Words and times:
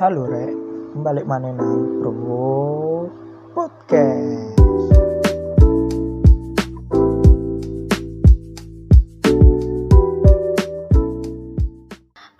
Halo 0.00 0.24
Rek, 0.24 0.56
balik 1.04 1.28
mana 1.28 1.52
nang 1.52 2.00
Bro 2.00 3.12
Podcast. 3.52 4.56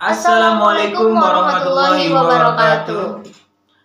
Assalamualaikum 0.01 1.13
warahmatullahi 1.13 2.09
wabarakatuh. 2.09 3.21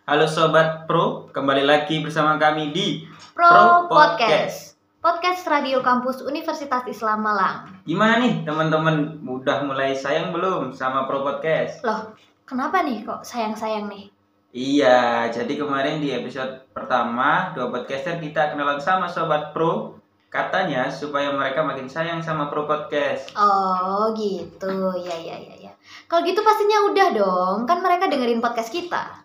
Halo 0.08 0.24
sobat 0.24 0.88
Pro, 0.88 1.28
kembali 1.28 1.68
lagi 1.68 2.00
bersama 2.00 2.40
kami 2.40 2.72
di 2.72 3.04
Pro 3.36 3.84
Podcast. 3.92 4.80
Podcast 5.04 5.44
Radio 5.44 5.84
Kampus 5.84 6.24
Universitas 6.24 6.88
Islam 6.88 7.20
Malang. 7.20 7.84
Gimana 7.84 8.16
nih 8.16 8.48
teman-teman? 8.48 9.20
Udah 9.28 9.60
mulai 9.68 9.92
sayang 9.92 10.32
belum 10.32 10.72
sama 10.72 11.04
Pro 11.04 11.20
Podcast? 11.20 11.84
Loh, 11.84 12.16
kenapa 12.48 12.80
nih 12.80 13.04
kok 13.04 13.20
sayang-sayang 13.20 13.92
nih? 13.92 14.08
Iya, 14.48 15.28
jadi 15.28 15.60
kemarin 15.60 16.00
di 16.00 16.08
episode 16.08 16.64
pertama 16.72 17.52
dua 17.52 17.68
podcaster 17.68 18.16
kita 18.16 18.56
kenalan 18.56 18.80
sama 18.80 19.04
sobat 19.04 19.52
Pro. 19.52 20.00
Katanya 20.32 20.88
supaya 20.88 21.32
mereka 21.32 21.64
makin 21.64 21.88
sayang 21.88 22.20
sama 22.24 22.48
Pro 22.48 22.64
Podcast. 22.64 23.32
Oh 23.36 24.08
gitu, 24.16 24.96
ya 25.04 25.16
ya 25.16 25.36
ya 25.36 25.68
ya. 25.68 25.72
Kalau 26.08 26.24
gitu 26.24 26.40
pastinya 26.40 26.84
udah 26.88 27.08
dong, 27.12 27.56
kan 27.68 27.84
mereka 27.84 28.08
dengerin 28.08 28.40
podcast 28.40 28.72
kita. 28.72 29.24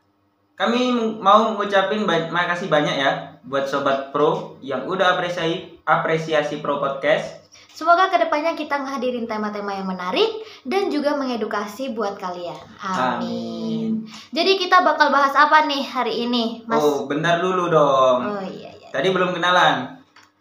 Kami 0.59 0.91
mau 1.19 1.55
ngucapin 1.55 2.03
ba- 2.07 2.31
makasih 2.31 2.71
banyak 2.71 2.95
ya 2.99 3.11
buat 3.47 3.67
sobat 3.67 4.11
Pro 4.15 4.59
yang 4.63 4.87
udah 4.87 5.15
apresiasi 5.19 5.79
apresiasi 5.83 6.63
Pro 6.63 6.79
Podcast. 6.79 7.42
Semoga 7.73 8.13
ke 8.13 8.21
depannya 8.21 8.53
kita 8.53 8.85
ngehadirin 8.85 9.25
tema-tema 9.25 9.73
yang 9.73 9.89
menarik 9.89 10.45
dan 10.61 10.93
juga 10.93 11.17
mengedukasi 11.17 11.97
buat 11.97 12.21
kalian. 12.21 12.53
Amin. 12.77 14.05
Jadi 14.29 14.61
kita 14.61 14.85
bakal 14.85 15.09
bahas 15.09 15.33
apa 15.33 15.65
nih 15.65 15.81
hari 15.81 16.29
ini, 16.29 16.61
Mas? 16.69 16.77
Oh, 16.85 17.09
bentar 17.09 17.41
dulu 17.41 17.73
dong. 17.73 18.29
Oh 18.29 18.45
iya 18.45 18.69
iya. 18.77 18.89
Tadi 18.93 19.09
belum 19.09 19.33
kenalan. 19.33 19.89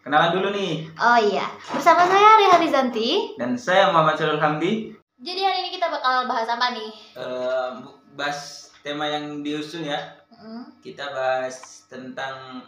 Kenalan 0.05 0.29
dulu 0.37 0.53
nih. 0.53 0.85
Oh 0.93 1.17
iya. 1.17 1.49
Bersama 1.73 2.05
saya 2.05 2.37
Reha 2.37 2.61
Rizanti. 2.61 3.33
Dan 3.33 3.57
saya 3.57 3.89
Muhammad 3.89 4.13
Syahrul 4.13 4.37
Hamdi. 4.37 4.93
Jadi 5.17 5.41
hari 5.41 5.57
ini 5.65 5.69
kita 5.73 5.89
bakal 5.89 6.29
bahas 6.29 6.45
apa 6.45 6.75
nih? 6.77 6.91
Eh, 7.17 7.69
bahas 8.13 8.69
tema 8.85 9.09
yang 9.09 9.41
diusung 9.41 9.81
ya. 9.81 9.97
Hmm. 10.29 10.69
Kita 10.85 11.09
bahas 11.09 11.89
tentang 11.89 12.61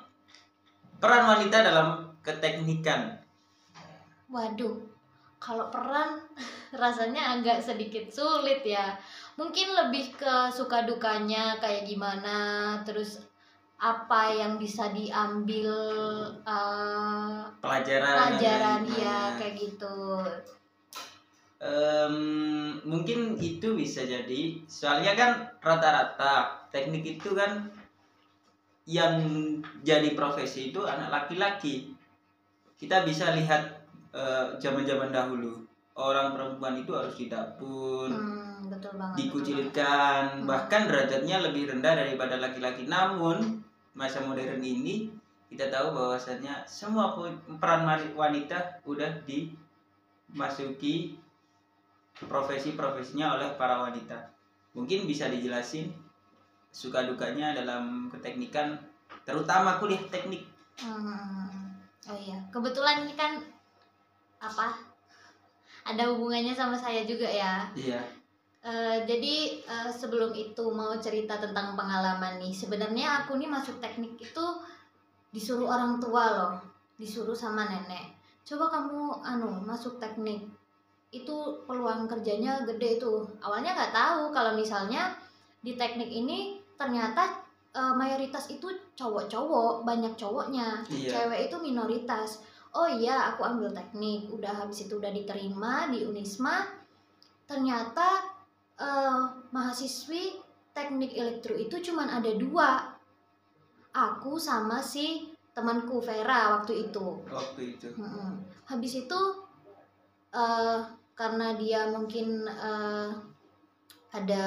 peran 0.97 1.27
wanita 1.27 1.61
dalam 1.61 2.17
keteknikan. 2.25 3.24
Waduh, 4.35 4.75
kalau 5.39 5.71
peran 5.71 6.19
rasanya 6.81 7.39
agak 7.39 7.63
sedikit 7.63 8.11
sulit 8.11 8.67
ya. 8.67 8.99
Mungkin 9.39 9.71
lebih 9.71 10.11
ke 10.19 10.51
suka 10.51 10.83
dukanya 10.83 11.55
kayak 11.63 11.87
gimana, 11.87 12.75
terus 12.83 13.23
apa 13.79 14.31
yang 14.35 14.59
bisa 14.59 14.91
diambil 14.91 15.71
uh, 16.43 17.47
Pelajaran. 17.63 18.35
pelajaran 18.35 18.81
Nah, 18.83 18.99
ya 18.99 19.19
kayak 19.39 19.55
gitu. 19.55 19.99
em, 21.63 22.15
mungkin 22.83 23.39
itu 23.39 23.71
bisa 23.75 24.03
jadi. 24.03 24.59
Soalnya 24.67 25.15
kan 25.15 25.31
rata-rata 25.63 26.67
teknik 26.75 27.19
itu 27.19 27.31
kan 27.31 27.71
yang 28.83 29.17
jadi 29.81 30.11
profesi 30.13 30.75
itu 30.75 30.83
anak 30.83 31.09
laki-laki. 31.09 31.95
Kita 32.75 33.07
bisa 33.07 33.31
lihat 33.33 33.84
eh, 34.15 34.45
zaman-zaman 34.55 35.11
dahulu 35.11 35.59
orang 35.95 36.35
perempuan 36.35 36.75
itu 36.79 36.91
harus 36.91 37.15
di 37.15 37.27
dapur, 37.31 38.07
Hmm, 38.11 38.67
betul 38.67 38.95
banget. 38.99 39.15
betul 39.15 39.19
dikucilkan 39.19 40.43
Hmm. 40.43 40.47
bahkan 40.47 40.87
derajatnya 40.87 41.39
lebih 41.43 41.71
rendah 41.71 41.93
daripada 41.99 42.35
laki-laki 42.39 42.87
namun 42.87 43.63
masa 43.95 44.19
modern 44.23 44.59
ini 44.59 45.07
kita 45.47 45.71
tahu 45.71 45.95
bahwasannya 45.95 46.67
semua 46.67 47.15
peran 47.61 47.87
wanita 48.11 48.83
udah 48.83 49.07
dimasuki 49.23 51.15
profesi-profesinya 52.15 53.39
oleh 53.39 53.49
para 53.55 53.83
wanita 53.87 54.15
mungkin 54.75 55.07
bisa 55.07 55.31
dijelasin 55.31 55.91
suka 56.75 57.07
dukanya 57.07 57.55
dalam 57.55 58.11
keteknikan 58.11 58.75
terutama 59.23 59.79
kuliah 59.79 60.03
teknik. 60.11 60.43
Hmm. 60.75 61.71
Oh 62.05 62.17
iya, 62.19 62.35
kebetulan 62.51 63.07
ini 63.07 63.15
kan 63.15 63.39
apa? 64.41 64.75
Ada 65.85 66.09
hubungannya 66.09 66.55
sama 66.55 66.73
saya 66.73 67.05
juga 67.05 67.29
ya. 67.29 67.69
iya. 67.77 68.01
Eh, 68.65 68.97
jadi 69.05 69.61
eh, 69.61 69.91
sebelum 69.93 70.33
itu 70.33 70.65
mau 70.73 70.97
cerita 70.97 71.37
tentang 71.37 71.77
pengalaman 71.77 72.41
nih 72.41 72.49
sebenarnya 72.49 73.21
aku 73.21 73.37
nih 73.37 73.45
masuk 73.45 73.77
teknik 73.77 74.17
itu 74.17 74.45
disuruh 75.29 75.69
orang 75.69 76.01
tua 76.01 76.23
loh 76.33 76.53
disuruh 76.97 77.37
sama 77.37 77.69
nenek. 77.69 78.17
Coba 78.41 78.73
kamu 78.73 79.21
anu 79.21 79.61
masuk 79.61 80.01
teknik. 80.01 80.49
Itu 81.13 81.61
peluang 81.69 82.09
kerjanya 82.09 82.65
gede 82.65 82.97
tuh. 82.97 83.29
Awalnya 83.37 83.77
nggak 83.77 83.93
tahu 83.93 84.33
kalau 84.33 84.57
misalnya 84.57 85.13
di 85.61 85.77
teknik 85.77 86.09
ini 86.09 86.57
ternyata 86.73 87.37
eh, 87.69 87.93
mayoritas 87.93 88.49
itu 88.49 88.65
cowok-cowok 88.97 89.85
banyak 89.85 90.17
cowoknya. 90.17 90.81
Iya. 90.89 91.29
Cewek 91.29 91.53
itu 91.53 91.55
minoritas 91.61 92.41
oh 92.75 92.89
iya 92.91 93.33
aku 93.33 93.41
ambil 93.47 93.71
teknik. 93.71 94.27
Udah 94.27 94.51
habis 94.51 94.85
itu 94.85 94.99
udah 94.99 95.09
diterima 95.09 95.87
di 95.89 96.03
Unisma. 96.03 96.67
Ternyata 97.47 98.07
eh, 98.75 99.21
mahasiswi 99.55 100.43
teknik 100.75 101.15
elektro 101.15 101.55
itu 101.55 101.79
cuman 101.91 102.11
ada 102.11 102.31
dua. 102.35 102.93
Aku 103.95 104.35
sama 104.35 104.83
si 104.83 105.31
temanku 105.55 106.03
Vera 106.03 106.59
waktu 106.59 106.91
itu. 106.91 107.23
Waktu 107.31 107.61
itu. 107.79 107.87
Mm-mm. 107.95 108.43
habis 108.67 108.93
itu 109.07 109.21
eh, 110.35 110.79
karena 111.15 111.55
dia 111.55 111.87
mungkin 111.87 112.43
eh, 112.43 113.09
ada 114.11 114.45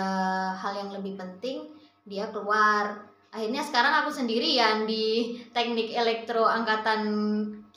hal 0.57 0.73
yang 0.77 0.91
lebih 1.01 1.17
penting 1.17 1.73
dia 2.05 2.29
keluar. 2.29 3.09
Akhirnya 3.29 3.61
sekarang 3.61 4.05
aku 4.05 4.09
sendirian 4.13 4.89
di 4.89 5.37
teknik 5.53 5.93
elektro 5.93 6.49
angkatan 6.49 7.05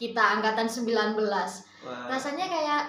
kita 0.01 0.41
angkatan 0.41 0.65
19 0.65 1.13
Wah, 1.13 2.09
rasanya 2.09 2.49
kayak 2.49 2.83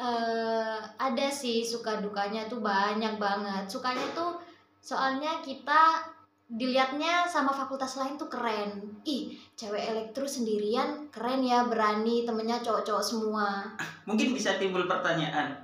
eh 0.00 0.80
ada 1.00 1.28
sih 1.32 1.64
suka 1.64 2.04
dukanya 2.04 2.44
tuh 2.44 2.60
banyak 2.60 3.16
banget. 3.16 3.64
Sukanya 3.64 4.04
tuh 4.12 4.36
soalnya 4.84 5.40
kita 5.40 6.04
dilihatnya 6.44 7.24
sama 7.24 7.52
fakultas 7.56 7.96
lain 7.96 8.20
tuh 8.20 8.28
keren. 8.28 9.00
Ih 9.08 9.32
cewek 9.56 9.80
elektro 9.80 10.28
sendirian 10.28 11.08
keren 11.08 11.40
ya 11.40 11.64
berani 11.64 12.28
temennya 12.28 12.60
cowok-cowok 12.60 13.04
semua. 13.04 13.64
Mungkin 14.08 14.36
bisa 14.36 14.60
timbul 14.60 14.84
pertanyaan. 14.84 15.56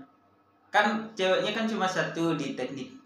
Kan 0.72 1.12
ceweknya 1.12 1.53
kan 1.53 1.69
cuma 1.69 1.84
satu 1.84 2.33
di 2.37 2.56
teknik. 2.56 2.97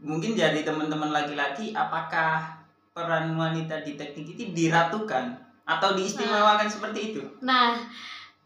Mungkin 0.00 0.36
jadi 0.36 0.64
teman-teman 0.64 1.12
laki-laki 1.12 1.72
apakah 1.76 2.56
peran 2.96 3.32
wanita 3.36 3.84
di 3.84 3.96
teknik 3.96 4.36
itu 4.36 4.52
diratukan 4.52 5.45
atau 5.66 5.98
diistimewakan 5.98 6.70
seperti 6.70 7.12
itu? 7.12 7.22
Nah 7.42 7.76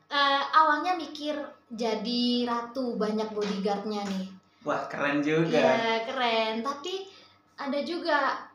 eh, 0.08 0.42
awalnya 0.56 0.96
mikir 0.96 1.36
jadi 1.70 2.48
ratu 2.48 2.96
banyak 2.96 3.30
bodyguardnya 3.30 4.02
nih. 4.08 4.26
Wah 4.64 4.88
keren 4.88 5.20
juga. 5.20 5.60
Iya 5.60 6.08
keren. 6.08 6.64
Tapi 6.64 7.06
ada 7.60 7.80
juga 7.84 8.48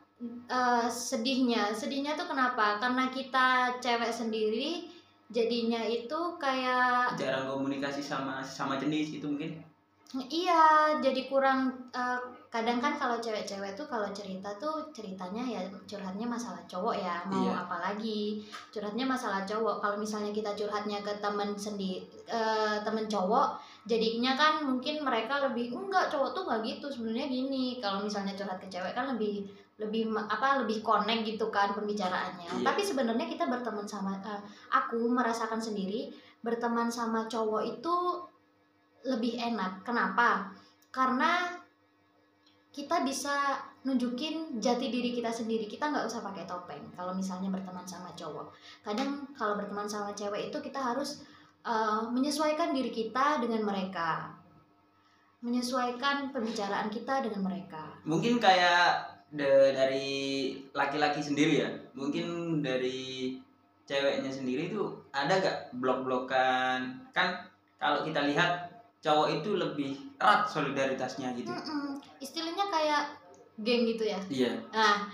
eh, 0.50 0.88
sedihnya. 0.90 1.72
Sedihnya 1.72 2.18
tuh 2.18 2.26
kenapa? 2.26 2.82
Karena 2.82 3.08
kita 3.14 3.78
cewek 3.80 4.12
sendiri 4.12 4.90
jadinya 5.30 5.82
itu 5.82 6.38
kayak 6.38 7.18
jarang 7.18 7.50
komunikasi 7.50 7.98
sama 7.98 8.46
sama 8.46 8.78
jenis 8.78 9.18
itu 9.18 9.26
mungkin 9.26 9.58
iya 10.30 10.62
jadi 11.02 11.28
kurang 11.28 11.74
eh, 11.92 12.20
kadang 12.48 12.80
kan 12.80 12.96
kalau 12.96 13.20
cewek-cewek 13.20 13.76
tuh 13.76 13.84
kalau 13.84 14.08
cerita 14.16 14.48
tuh 14.56 14.88
ceritanya 14.96 15.44
ya 15.44 15.60
curhatnya 15.84 16.24
masalah 16.24 16.64
cowok 16.72 16.96
ya 16.96 17.20
mau 17.28 17.44
Iya. 17.44 17.68
apa 17.68 17.76
lagi 17.84 18.40
curhatnya 18.72 19.04
masalah 19.04 19.44
cowok 19.44 19.84
kalau 19.84 20.00
misalnya 20.00 20.32
kita 20.32 20.56
curhatnya 20.56 21.04
ke 21.04 21.12
temen 21.20 21.52
sendiri 21.60 22.08
temen 22.80 23.12
cowok 23.12 23.60
jadinya 23.84 24.40
kan 24.40 24.64
mungkin 24.64 25.04
mereka 25.04 25.52
lebih 25.52 25.76
enggak 25.76 26.08
cowok 26.08 26.32
tuh 26.32 26.44
nggak 26.48 26.62
gitu 26.64 26.88
sebenarnya 26.88 27.28
gini 27.28 27.66
kalau 27.84 28.00
misalnya 28.00 28.32
curhat 28.40 28.56
ke 28.56 28.72
cewek 28.72 28.96
kan 28.96 29.12
lebih 29.12 29.44
lebih 29.76 30.08
apa 30.16 30.64
lebih 30.64 30.80
connect 30.80 31.28
gitu 31.28 31.52
kan 31.52 31.76
pembicaraannya 31.76 32.48
Iya. 32.48 32.64
tapi 32.64 32.80
sebenarnya 32.80 33.28
kita 33.28 33.52
berteman 33.52 33.84
sama 33.84 34.16
eh, 34.24 34.40
aku 34.72 35.12
merasakan 35.12 35.60
sendiri 35.60 36.08
berteman 36.40 36.88
sama 36.88 37.28
cowok 37.28 37.68
itu 37.68 37.96
lebih 39.06 39.38
enak. 39.38 39.86
Kenapa? 39.86 40.50
Karena 40.90 41.54
kita 42.76 43.08
bisa 43.08 43.56
nunjukin 43.88 44.60
jati 44.60 44.92
diri 44.92 45.16
kita 45.16 45.32
sendiri. 45.32 45.70
Kita 45.70 45.94
nggak 45.94 46.10
usah 46.10 46.20
pakai 46.26 46.44
topeng 46.44 46.84
kalau 46.98 47.16
misalnya 47.16 47.54
berteman 47.54 47.88
sama 47.88 48.12
cowok. 48.18 48.52
Kadang 48.84 49.24
kalau 49.38 49.56
berteman 49.56 49.88
sama 49.88 50.12
cewek 50.12 50.52
itu 50.52 50.58
kita 50.60 50.82
harus 50.82 51.24
uh, 51.64 52.04
menyesuaikan 52.12 52.76
diri 52.76 52.92
kita 52.92 53.40
dengan 53.40 53.64
mereka. 53.64 54.34
Menyesuaikan 55.40 56.34
pembicaraan 56.34 56.90
kita 56.90 57.22
dengan 57.24 57.46
mereka. 57.46 57.96
Mungkin 58.04 58.42
kayak 58.42 59.06
de- 59.30 59.72
dari 59.72 60.10
laki-laki 60.74 61.22
sendiri 61.22 61.62
ya? 61.62 61.70
Mungkin 61.94 62.60
dari 62.66 63.38
ceweknya 63.86 64.34
sendiri 64.34 64.74
tuh 64.74 64.98
ada 65.14 65.38
gak 65.38 65.78
blok-blokan? 65.78 66.98
Kan 67.14 67.46
kalau 67.78 68.02
kita 68.02 68.26
lihat 68.26 68.65
cowok 69.06 69.28
itu 69.38 69.54
lebih 69.54 69.92
erat 70.18 70.50
solidaritasnya 70.50 71.30
gitu 71.38 71.54
Mm-mm. 71.54 72.02
istilahnya 72.18 72.66
kayak 72.74 73.04
geng 73.62 73.86
gitu 73.86 74.10
ya 74.10 74.20
iya 74.34 74.52
Nah, 74.74 75.06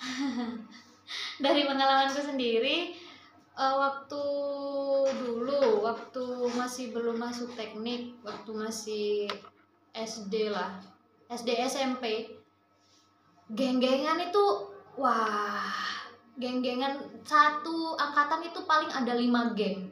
dari 1.44 1.66
pengalamanku 1.66 2.22
sendiri, 2.22 2.94
eh, 3.58 3.74
waktu 3.76 4.22
dulu, 5.10 5.84
waktu 5.84 6.24
masih 6.54 6.94
belum 6.94 7.20
masuk 7.20 7.52
teknik, 7.58 8.16
waktu 8.24 8.50
masih 8.54 9.28
SD 9.92 10.54
lah, 10.54 10.78
SD 11.28 11.58
SMP, 11.66 12.30
geng-gengan 13.52 14.30
itu, 14.30 14.44
wah, 14.96 15.66
geng-gengan 16.38 16.96
satu 17.26 17.98
angkatan 17.98 18.46
itu 18.48 18.62
paling 18.64 18.88
ada 18.88 19.12
lima 19.18 19.52
geng 19.52 19.90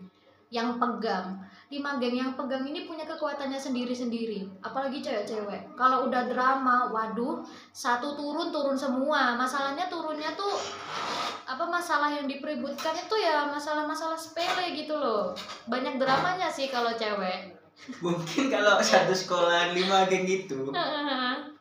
yang 0.49 0.81
pegang. 0.81 1.37
Lima 1.69 2.01
geng 2.01 2.17
yang 2.17 2.33
pegang 2.33 2.65
ini 2.65 2.89
punya 2.89 3.05
kekuatannya 3.05 3.61
sendiri-sendiri, 3.61 4.41
apalagi 4.65 5.05
cewek-cewek. 5.05 5.77
Kalau 5.77 6.09
udah 6.09 6.25
drama, 6.25 6.89
waduh, 6.89 7.45
satu 7.77 8.17
turun 8.17 8.49
turun 8.49 8.73
semua. 8.73 9.37
Masalahnya 9.37 9.85
turunnya 9.93 10.33
tuh 10.33 10.57
apa 11.45 11.65
masalah 11.69 12.09
yang 12.09 12.25
dipeributkan 12.25 12.97
itu 12.97 13.17
ya 13.21 13.45
masalah-masalah 13.53 14.17
sepele 14.17 14.73
gitu 14.73 14.97
loh. 14.97 15.37
Banyak 15.69 16.01
dramanya 16.01 16.49
sih 16.49 16.73
kalau 16.73 16.97
cewek. 16.97 17.53
Mungkin 18.05 18.49
kalau 18.49 18.81
satu 18.81 19.13
sekolah 19.13 19.77
lima 19.77 20.09
geng 20.11 20.27
gitu 20.27 20.73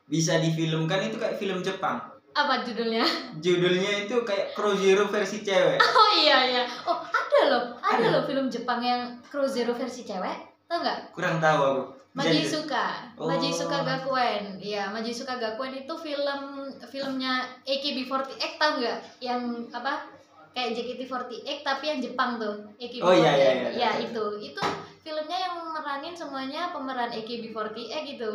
bisa 0.08 0.40
difilmkan 0.40 1.12
itu 1.12 1.20
kayak 1.20 1.36
film 1.36 1.60
Jepang. 1.60 2.00
Apa 2.32 2.64
judulnya? 2.64 3.04
Judulnya 3.44 4.08
itu 4.08 4.24
kayak 4.24 4.56
Crow 4.56 4.72
Zero 4.78 5.10
versi 5.12 5.44
cewek. 5.44 5.84
Oh 6.00 6.10
iya 6.16 6.38
iya. 6.48 6.64
Oh 6.88 7.04
ada 7.04 7.40
loh 7.52 7.64
ada, 7.90 8.08
loh 8.12 8.24
film 8.24 8.48
Jepang 8.48 8.80
yang 8.80 9.02
Crow 9.24 9.46
Zero 9.46 9.72
versi 9.72 10.02
cewek 10.02 10.38
tau 10.66 10.80
nggak 10.80 11.12
kurang 11.12 11.38
tahu 11.38 11.62
aku 11.64 11.84
Bisa 12.10 12.18
Maji 12.26 12.40
di- 12.40 12.50
Suka, 12.50 12.88
Oh. 13.14 13.30
Maji 13.30 13.50
Suka 13.52 13.78
Gakuen, 13.80 14.44
iya 14.58 14.90
Maji 14.90 15.14
Suka 15.14 15.38
Gakuen 15.38 15.78
itu 15.78 15.94
film 15.96 16.42
filmnya 16.84 17.34
AKB48 17.62 18.42
tau 18.58 18.72
nggak? 18.76 19.00
Yang 19.20 19.42
apa? 19.70 20.10
Kayak 20.50 20.74
JKT48 20.74 21.62
tapi 21.62 21.86
yang 21.86 22.00
Jepang 22.02 22.42
tuh 22.42 22.58
AKB48. 22.76 23.06
Oh, 23.06 23.14
iya, 23.14 23.32
iya, 23.32 23.52
iya. 23.54 23.70
Ya 23.72 23.90
itu, 24.02 24.26
itu 24.42 24.62
filmnya 25.00 25.38
yang 25.38 25.62
meranin 25.70 26.12
semuanya 26.12 26.74
pemeran 26.74 27.14
AKB48 27.14 27.78
gitu. 28.10 28.34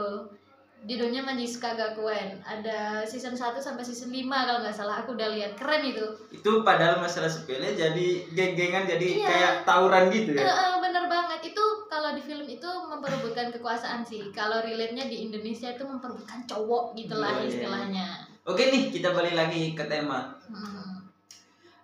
Judulnya 0.82 1.22
Maji 1.22 1.44
Suka 1.44 1.72
Gakuen. 1.72 2.36
Ada 2.40 3.02
season 3.02 3.32
1 3.32 3.54
sampai 3.56 3.80
season 3.80 4.10
5 4.10 4.18
kalau 4.26 4.60
nggak 4.60 4.74
salah. 4.74 4.98
Aku 4.98 5.12
udah 5.12 5.30
lihat 5.30 5.54
keren 5.54 5.82
itu. 5.84 6.02
itu 6.32 6.50
padahal 6.60 6.98
masalah 6.98 7.26
sepele 7.26 7.70
jadi 7.72 8.06
geng-gengan 8.28 8.82
jadi 8.84 9.06
Iya. 9.14 9.28
kayak 9.28 9.52
tawuran 9.62 10.10
gitu 10.10 10.34
ya 10.34 10.42
eh, 10.42 10.74
bener 10.76 11.06
banget 11.06 11.38
itu 11.44 11.62
kalau 11.86 12.10
di 12.10 12.20
film 12.20 12.42
itu 12.42 12.66
memperebutkan 12.82 13.46
kekuasaan 13.48 14.02
sih 14.02 14.26
kalau 14.32 14.58
relate-nya 14.58 15.06
di 15.06 15.22
Indonesia 15.22 15.70
itu 15.70 15.84
memperebutkan 15.84 16.42
cowok 16.42 16.92
gitulah 16.92 17.30
Iya, 17.30 17.38
iya. 17.38 17.46
istilahnya 17.46 18.06
oke 18.42 18.58
nih 18.60 18.90
kita 18.90 19.14
balik 19.14 19.32
lagi 19.32 19.70
ke 19.70 19.86
tema 19.86 20.34
Hmm, 20.44 21.06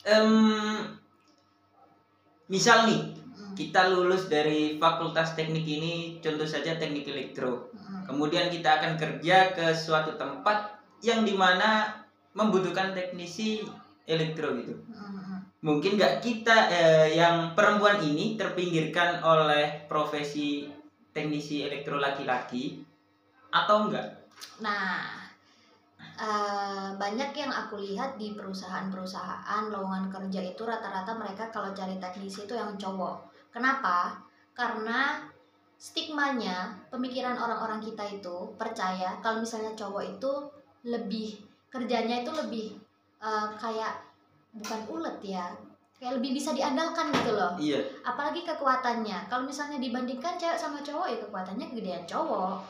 Em, 0.02 0.32
misal 2.48 2.82
nih 2.84 3.14
kita 3.58 3.90
lulus 3.90 4.30
dari 4.30 4.78
fakultas 4.78 5.34
teknik 5.34 5.66
ini 5.66 6.22
contoh 6.22 6.46
saja 6.46 6.78
teknik 6.78 7.10
elektro 7.10 7.74
hmm. 7.74 8.06
kemudian 8.06 8.46
kita 8.54 8.78
akan 8.78 8.94
kerja 8.94 9.50
ke 9.50 9.74
suatu 9.74 10.14
tempat 10.14 10.78
yang 11.02 11.26
di 11.26 11.34
mana 11.34 11.90
membutuhkan 12.38 12.94
teknisi 12.94 13.66
elektro 14.06 14.54
gitu 14.62 14.78
Hmm, 14.88 15.42
mungkin 15.62 15.98
nggak 15.98 16.22
kita 16.22 16.56
eh, 16.70 17.08
yang 17.18 17.54
perempuan 17.58 17.98
ini 18.02 18.38
terpinggirkan 18.38 19.22
oleh 19.26 19.86
profesi 19.90 20.70
teknisi 21.10 21.66
elektro 21.66 21.98
laki-laki 21.98 22.78
atau 23.50 23.90
enggak 23.90 24.18
Nah, 24.58 25.30
eh, 26.18 26.88
banyak 26.98 27.30
yang 27.34 27.52
aku 27.52 27.78
lihat 27.78 28.18
di 28.18 28.34
perusahaan-perusahaan 28.34 29.70
lowongan 29.70 30.10
kerja 30.10 30.40
itu 30.42 30.62
rata-rata 30.66 31.14
mereka 31.14 31.50
kalau 31.50 31.70
cari 31.70 31.98
teknisi 32.02 32.46
itu 32.46 32.54
yang 32.58 32.74
cowok. 32.74 33.27
Kenapa? 33.50 34.18
Karena 34.52 35.22
stigmanya 35.78 36.74
pemikiran 36.90 37.38
orang-orang 37.38 37.78
kita 37.78 38.02
itu 38.10 38.50
percaya 38.58 39.14
kalau 39.22 39.38
misalnya 39.38 39.70
cowok 39.78 40.18
itu 40.18 40.32
lebih 40.82 41.38
kerjanya 41.70 42.26
itu 42.26 42.32
lebih 42.34 42.68
eh, 43.22 43.48
kayak 43.54 44.02
bukan 44.58 44.80
ulet 44.90 45.18
ya 45.22 45.46
kayak 45.98 46.22
lebih 46.22 46.38
bisa 46.38 46.54
diandalkan 46.54 47.10
gitu 47.10 47.34
loh. 47.34 47.58
Iya. 47.58 47.82
Apalagi 48.06 48.46
kekuatannya. 48.46 49.26
Kalau 49.26 49.42
misalnya 49.42 49.82
dibandingkan 49.82 50.38
cewek 50.38 50.54
sama 50.54 50.78
cowok 50.78 51.10
ya 51.10 51.18
kekuatannya 51.26 51.66
gedean 51.74 52.06
cowok. 52.06 52.62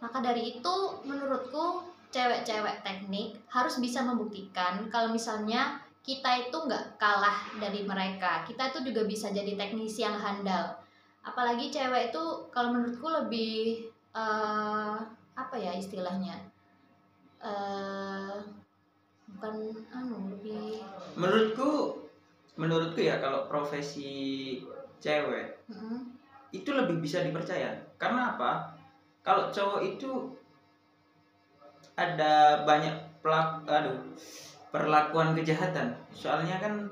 Maka 0.00 0.18
dari 0.24 0.56
itu 0.56 0.74
menurutku 1.04 1.84
cewek-cewek 2.08 2.80
teknik 2.80 3.36
harus 3.52 3.76
bisa 3.76 4.00
membuktikan 4.00 4.88
kalau 4.88 5.12
misalnya 5.12 5.76
kita 6.06 6.30
itu 6.46 6.54
nggak 6.54 7.02
kalah 7.02 7.50
dari 7.58 7.82
mereka. 7.82 8.46
Kita 8.46 8.70
itu 8.70 8.86
juga 8.86 9.02
bisa 9.10 9.34
jadi 9.34 9.58
teknisi 9.58 10.06
yang 10.06 10.14
handal. 10.14 10.78
Apalagi 11.26 11.74
cewek 11.74 12.14
itu 12.14 12.22
kalau 12.54 12.70
menurutku 12.70 13.10
lebih 13.10 13.90
eh, 14.14 14.96
apa 15.34 15.56
ya 15.58 15.74
istilahnya? 15.74 16.38
Eh 17.42 18.38
bukan 19.26 19.74
anu 19.90 20.30
lebih 20.30 20.78
menurutku 21.18 21.98
menurutku 22.54 23.02
ya 23.02 23.18
kalau 23.18 23.50
profesi 23.50 24.54
cewek 25.02 25.58
mm, 25.66 25.98
itu 26.54 26.70
lebih 26.70 27.02
bisa 27.02 27.26
dipercaya. 27.26 27.74
Karena 27.98 28.38
apa? 28.38 28.70
Kalau 29.26 29.50
cowok 29.50 29.82
itu 29.82 30.30
ada 31.98 32.62
banyak 32.62 32.94
pelak 33.18 33.66
aduh 33.66 33.98
perlakuan 34.70 35.32
kejahatan. 35.36 35.94
Soalnya 36.12 36.58
kan 36.58 36.86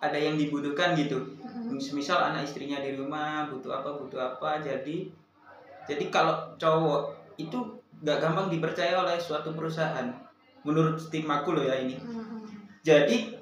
ada 0.00 0.16
yang 0.16 0.40
dibutuhkan 0.40 0.96
gitu. 0.96 1.36
Mm, 1.44 1.76
misal 1.92 2.18
anak 2.32 2.48
istrinya 2.48 2.80
di 2.80 2.96
rumah 2.96 3.46
butuh 3.52 3.84
apa 3.84 3.90
butuh 4.00 4.20
apa 4.20 4.64
jadi 4.64 5.06
jadi 5.84 6.04
kalau 6.08 6.56
cowok 6.56 7.12
itu 7.36 7.58
gak 8.00 8.20
gampang 8.22 8.48
dipercaya 8.48 8.96
oleh 8.96 9.20
suatu 9.20 9.52
perusahaan. 9.52 10.08
Menurut 10.64 10.96
stigmaku 10.96 11.56
loh 11.56 11.64
ya 11.68 11.76
ini. 11.76 12.00
Mm, 12.00 12.48
jadi 12.80 13.36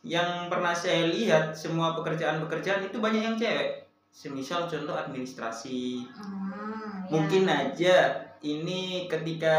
yang 0.00 0.48
pernah 0.48 0.72
saya 0.72 1.06
lihat 1.12 1.52
semua 1.52 1.92
pekerjaan-pekerjaan 1.94 2.88
itu 2.88 2.98
banyak 2.98 3.22
yang 3.22 3.36
cewek. 3.38 3.86
Semisal 4.10 4.66
contoh 4.66 4.98
administrasi. 4.98 6.02
Mm, 6.10 7.06
ya. 7.06 7.10
mungkin 7.10 7.44
aja 7.46 7.96
ini 8.40 9.06
ketika 9.06 9.56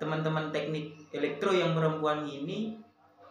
teman-teman 0.00 0.48
teknik 0.50 0.96
elektro 1.12 1.52
yang 1.52 1.76
perempuan 1.76 2.24
ini 2.24 2.83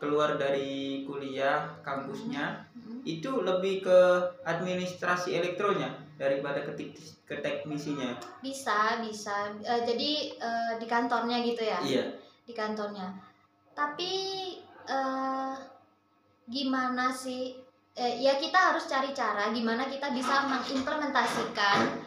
keluar 0.03 0.35
dari 0.35 1.07
kuliah 1.07 1.79
kampusnya 1.79 2.67
Mm, 2.83 2.99
itu 3.07 3.31
lebih 3.39 3.85
ke 3.85 3.99
administrasi 4.43 5.37
elektronya 5.39 5.93
daripada 6.19 6.59
ke, 6.67 6.75
ke 7.23 7.35
teknisinya. 7.39 8.19
Bisa 8.43 8.99
bisa. 8.99 9.55
Eh, 9.63 9.81
jadi 9.87 10.11
eh, 10.35 10.73
di 10.81 10.87
kantornya 10.89 11.39
gitu 11.45 11.63
ya? 11.63 11.79
Iya. 11.79 12.05
Di 12.43 12.51
kantornya. 12.51 13.13
Tapi 13.71 14.11
eh 14.83 15.55
gimana 16.49 17.13
sih? 17.13 17.55
Eh, 17.93 18.13
ya 18.19 18.35
kita 18.41 18.73
harus 18.73 18.89
cari 18.89 19.13
cara 19.13 19.53
gimana 19.53 19.85
kita 19.85 20.09
bisa 20.11 20.49
mengimplementasikan 20.49 22.03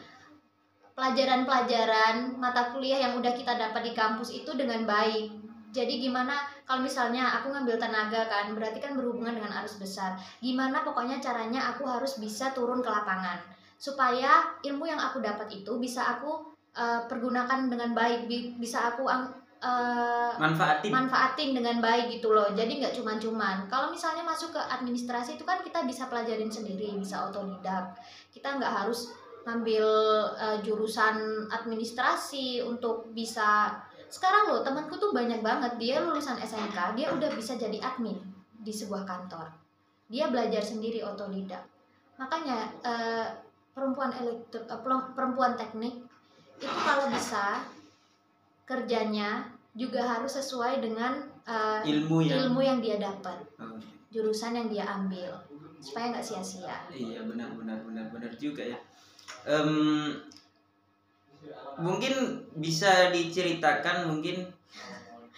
pelajaran-pelajaran 0.98 2.34
mata 2.36 2.74
kuliah 2.74 2.98
yang 2.98 3.14
udah 3.22 3.32
kita 3.32 3.54
dapat 3.54 3.86
di 3.86 3.92
kampus 3.94 4.34
itu 4.34 4.50
dengan 4.58 4.82
baik 4.82 5.45
jadi 5.76 6.00
gimana 6.00 6.48
kalau 6.64 6.80
misalnya 6.80 7.28
aku 7.36 7.52
ngambil 7.52 7.76
tenaga 7.76 8.24
kan 8.24 8.56
berarti 8.56 8.80
kan 8.80 8.96
berhubungan 8.96 9.36
dengan 9.36 9.52
arus 9.60 9.76
besar. 9.76 10.16
Gimana 10.40 10.80
pokoknya 10.80 11.20
caranya 11.20 11.76
aku 11.76 11.84
harus 11.84 12.16
bisa 12.16 12.56
turun 12.56 12.80
ke 12.80 12.88
lapangan? 12.88 13.36
Supaya 13.76 14.56
ilmu 14.64 14.88
yang 14.88 14.96
aku 14.96 15.20
dapat 15.20 15.52
itu 15.52 15.76
bisa 15.76 16.16
aku 16.16 16.48
eh, 16.72 17.04
pergunakan 17.04 17.68
dengan 17.68 17.92
baik 17.92 18.24
bi- 18.24 18.56
bisa 18.56 18.96
aku 18.96 19.04
eh, 19.60 20.32
manfaatin. 20.40 20.88
manfaatin 20.88 21.50
dengan 21.52 21.84
baik 21.84 22.08
gitu 22.16 22.32
loh. 22.32 22.48
Jadi 22.56 22.80
nggak 22.80 22.96
cuman-cuman. 22.96 23.68
Kalau 23.68 23.92
misalnya 23.92 24.24
masuk 24.24 24.56
ke 24.56 24.62
administrasi 24.72 25.36
itu 25.36 25.44
kan 25.44 25.60
kita 25.60 25.84
bisa 25.84 26.08
pelajarin 26.08 26.48
sendiri 26.48 26.96
bisa 26.96 27.28
otodidak. 27.28 27.92
Kita 28.32 28.56
nggak 28.56 28.72
harus 28.80 29.12
ngambil 29.44 29.86
eh, 30.40 30.58
jurusan 30.64 31.46
administrasi 31.52 32.64
untuk 32.64 33.12
bisa 33.12 33.76
sekarang 34.06 34.52
loh 34.52 34.60
temanku 34.62 34.96
tuh 34.96 35.10
banyak 35.10 35.42
banget. 35.42 35.72
Dia 35.78 36.02
lulusan 36.02 36.38
SMK 36.38 36.94
dia 36.94 37.10
udah 37.10 37.30
bisa 37.34 37.58
jadi 37.58 37.78
admin 37.82 38.18
di 38.62 38.72
sebuah 38.72 39.06
kantor. 39.06 39.50
Dia 40.06 40.30
belajar 40.30 40.62
sendiri 40.62 41.02
otodidak. 41.02 41.66
Makanya 42.16 42.70
eh, 42.86 43.26
perempuan 43.76 44.14
elektro 44.16 44.64
eh, 44.64 44.80
perempuan 45.12 45.52
teknik 45.58 46.00
itu 46.56 46.78
kalau 46.88 47.12
bisa 47.12 47.60
kerjanya 48.64 49.52
juga 49.76 50.00
harus 50.08 50.32
sesuai 50.32 50.80
dengan 50.80 51.20
uh, 51.44 51.84
ilmu 51.84 52.24
yang 52.24 52.48
ilmu 52.48 52.60
yang 52.64 52.78
dia 52.80 52.96
dapat. 52.96 53.36
Oh, 53.60 53.76
jurusan 54.08 54.56
yang 54.56 54.68
dia 54.72 54.88
ambil 54.88 55.36
supaya 55.84 56.16
nggak 56.16 56.24
sia-sia. 56.24 56.88
Iya 56.88 57.28
benar 57.28 57.52
benar 57.52 57.84
benar 57.84 58.08
benar 58.08 58.32
juga 58.40 58.64
ya. 58.64 58.80
Em, 59.44 60.16
mungkin 61.76 62.44
bisa 62.56 63.12
diceritakan 63.12 64.08
mungkin 64.08 64.48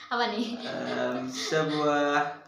apa 0.08 0.24
nih? 0.30 0.56
em, 0.62 1.26
sebuah 1.26 2.38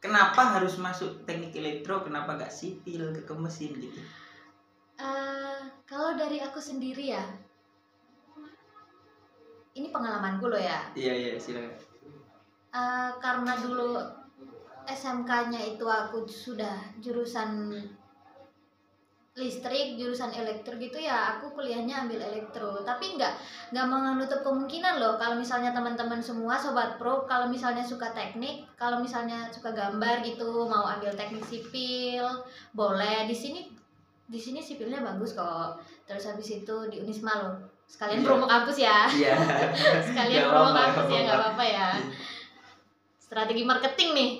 kenapa 0.00 0.56
harus 0.58 0.80
masuk 0.80 1.22
teknik 1.28 1.52
elektro 1.54 2.00
kenapa 2.00 2.34
gak 2.40 2.52
sipil 2.52 3.12
ke, 3.12 3.22
ke 3.22 3.34
mesin 3.36 3.76
gitu? 3.76 4.00
Eh, 4.96 5.58
kalau 5.84 6.16
dari 6.16 6.40
aku 6.40 6.56
sendiri 6.56 7.12
ya 7.12 7.24
ini 9.76 9.92
pengalamanku 9.92 10.48
loh 10.48 10.60
ya. 10.60 10.88
Iya 10.96 11.12
iya 11.12 11.32
silakan. 11.36 11.76
Eh, 12.72 13.10
karena 13.20 13.52
dulu 13.60 14.00
SMK-nya 14.88 15.76
itu 15.76 15.84
aku 15.84 16.24
sudah 16.24 16.80
jurusan 17.02 17.76
listrik, 19.36 20.00
jurusan 20.00 20.32
elektro 20.32 20.80
gitu 20.80 20.96
ya, 20.96 21.36
aku 21.36 21.52
kuliahnya 21.52 22.08
ambil 22.08 22.24
elektro. 22.24 22.80
Tapi 22.80 23.20
nggak 23.20 23.32
nggak 23.68 23.84
menutup 23.84 24.40
kemungkinan 24.40 24.96
loh 24.96 25.20
kalau 25.20 25.36
misalnya 25.36 25.76
teman-teman 25.76 26.16
semua 26.18 26.56
sobat 26.56 26.96
pro, 26.96 27.28
kalau 27.28 27.44
misalnya 27.44 27.84
suka 27.84 28.16
teknik, 28.16 28.64
kalau 28.80 28.96
misalnya 28.96 29.44
suka 29.52 29.76
gambar 29.76 30.24
gitu, 30.24 30.64
mau 30.64 30.88
ambil 30.88 31.12
teknik 31.12 31.44
sipil, 31.44 32.24
boleh. 32.72 33.28
Di 33.28 33.36
sini 33.36 33.68
di 34.26 34.40
sini 34.40 34.58
sipilnya 34.58 35.04
bagus 35.04 35.36
kok. 35.36 35.84
Terus 36.08 36.32
habis 36.32 36.48
itu 36.56 36.76
di 36.88 37.04
Unisma 37.04 37.36
loh. 37.36 37.54
Sekalian 37.86 38.18
Iya. 38.18 38.26
promo 38.26 38.46
kampus 38.48 38.76
ya. 38.80 39.04
iya 39.06 39.36
Sekalian 40.10 40.48
promo 40.48 40.72
kampus 40.72 41.06
ya, 41.12 41.20
nggak 41.22 41.38
apa-apa. 41.38 41.64
ya 41.64 41.88
strategi 43.20 43.62
marketing 43.62 44.10
nih. 44.16 44.30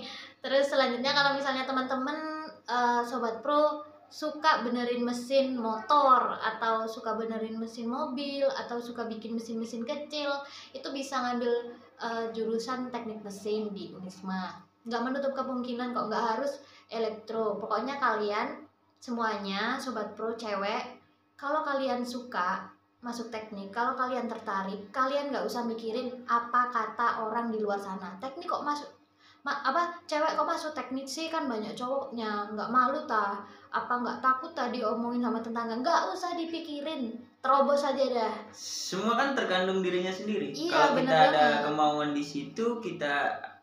Terus 0.40 0.64
selanjutnya 0.66 1.12
kalau 1.12 1.36
misalnya 1.36 1.68
teman-teman 1.68 2.16
eh, 2.64 3.02
sobat 3.04 3.44
pro 3.44 3.82
suka 4.10 4.62
benerin 4.62 5.02
mesin 5.02 5.58
motor 5.58 6.38
atau 6.38 6.86
suka 6.86 7.18
benerin 7.18 7.58
mesin 7.58 7.90
mobil 7.90 8.46
atau 8.46 8.78
suka 8.78 9.04
bikin 9.10 9.34
mesin-mesin 9.34 9.82
kecil, 9.82 10.30
itu 10.70 10.88
bisa 10.94 11.20
ngambil 11.20 11.52
eh, 11.98 12.24
jurusan 12.32 12.88
teknik 12.94 13.20
mesin 13.20 13.74
di 13.74 13.90
Unisma. 13.92 14.54
Nggak 14.86 15.02
menutup 15.02 15.32
kemungkinan 15.34 15.92
kok 15.92 16.06
nggak 16.08 16.26
harus 16.36 16.62
elektro. 16.88 17.58
Pokoknya 17.58 17.98
kalian 17.98 18.66
semuanya 19.02 19.76
sobat 19.78 20.16
pro 20.16 20.34
cewek 20.34 20.98
kalau 21.36 21.62
kalian 21.62 22.02
suka 22.02 22.64
masuk 23.04 23.30
teknik 23.30 23.70
kalau 23.70 23.94
kalian 23.94 24.26
tertarik 24.26 24.88
kalian 24.90 25.30
nggak 25.30 25.46
usah 25.46 25.62
mikirin 25.62 26.10
apa 26.26 26.72
kata 26.74 27.22
orang 27.22 27.54
di 27.54 27.62
luar 27.62 27.78
sana 27.78 28.16
teknik 28.18 28.50
kok 28.50 28.66
masuk 28.66 28.88
ma- 29.46 29.62
apa 29.62 29.94
cewek 30.10 30.34
kok 30.34 30.48
masuk 30.48 30.72
teknik 30.74 31.06
sih 31.06 31.30
kan 31.30 31.46
banyak 31.46 31.76
cowoknya 31.78 32.50
nggak 32.50 32.72
malu 32.72 32.98
tah 33.06 33.46
apa 33.76 33.92
nggak 33.92 34.18
takut 34.24 34.52
tadi 34.56 34.80
omongin 34.80 35.20
sama 35.20 35.44
tetangga? 35.44 35.74
Nggak 35.84 36.00
usah 36.16 36.32
dipikirin. 36.32 37.12
Terobos 37.44 37.84
aja 37.84 38.04
dah. 38.08 38.34
Semua 38.56 39.14
kan 39.14 39.36
tergantung 39.36 39.84
dirinya 39.84 40.10
sendiri. 40.10 40.50
Iya, 40.50 40.72
kalau 40.72 40.88
kita 40.96 40.96
bener 40.96 41.18
ada 41.30 41.36
banget. 41.36 41.64
kemauan 41.68 42.10
di 42.10 42.24
situ 42.24 42.66
kita 42.80 43.14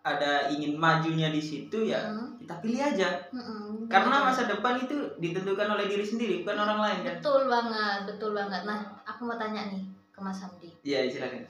ada 0.03 0.51
ingin 0.51 0.75
majunya 0.75 1.32
di 1.32 1.39
situ 1.39 1.88
ya 1.88 2.12
Mm, 2.12 2.36
kita 2.43 2.60
pilih 2.60 2.82
aja. 2.84 3.24
Mm-mm, 3.32 3.88
karena 3.88 4.20
masa 4.22 4.43
depan 4.46 4.75
itu 4.77 4.96
ditentukan 5.15 5.63
oleh 5.65 5.88
diri 5.88 6.03
sendiri 6.03 6.43
bukan 6.43 6.60
orang 6.60 6.79
lain 6.84 7.00
kan? 7.08 7.13
Betul 7.20 7.41
banget 7.48 8.00
betul 8.08 8.32
banget. 8.36 8.62
Nah 8.67 8.79
aku 9.08 9.22
mau 9.24 9.39
tanya 9.39 9.72
nih 9.72 9.84
ke 10.12 10.20
Mas 10.20 10.43
Hamdi. 10.43 10.70
Iya 10.84 11.08
silakan. 11.08 11.43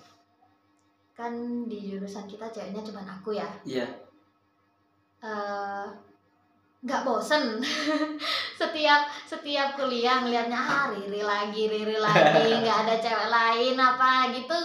Kan 1.14 1.34
di 1.66 1.78
jurusan 1.90 2.26
kita 2.26 2.50
ceweknya 2.50 2.82
cuma 2.82 3.02
aku 3.04 3.34
ya. 3.34 3.50
Iya. 3.66 3.86
Eh, 5.24 5.86
nggak 6.84 7.02
bosen. 7.08 7.64
Setiap 8.60 9.08
setiap 9.24 9.80
kuliah 9.80 10.20
ngelihatnya 10.24 10.60
ah 10.60 10.92
Riri 10.92 11.24
lagi 11.24 11.72
Riri 11.72 11.96
lagi 11.96 12.52
nggak 12.64 12.78
ada 12.88 12.96
cewek 13.00 13.28
lain 13.32 13.76
apa 13.80 14.30
gitu 14.36 14.58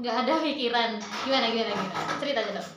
nggak 0.00 0.16
ada 0.24 0.34
pikiran. 0.40 0.90
Gimana 1.24 1.46
gimana 1.52 1.72
gimana? 1.76 2.00
Cerita 2.20 2.40
aja 2.40 2.52
dong. 2.56 2.68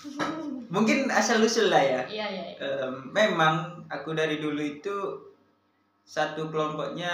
Mungkin 0.74 1.12
asal 1.12 1.44
usul 1.44 1.68
lah 1.68 1.84
ya. 1.84 2.00
Iya 2.08 2.26
iya 2.32 2.44
iya. 2.52 2.56
Em, 2.60 3.12
memang 3.12 3.84
aku 3.92 4.16
dari 4.16 4.40
dulu 4.40 4.60
itu 4.60 4.96
satu 6.04 6.48
kelompoknya 6.48 7.12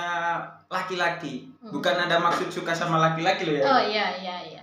laki-laki. 0.71 1.51
Hmm. 1.61 1.75
bukan 1.75 1.99
ada 2.07 2.23
maksud 2.23 2.47
suka 2.47 2.71
sama 2.71 3.03
laki-laki 3.03 3.43
loh 3.51 3.55
ya. 3.59 3.65
Oh 3.67 3.83
iya 3.83 4.07
iya 4.23 4.37
iya. 4.47 4.63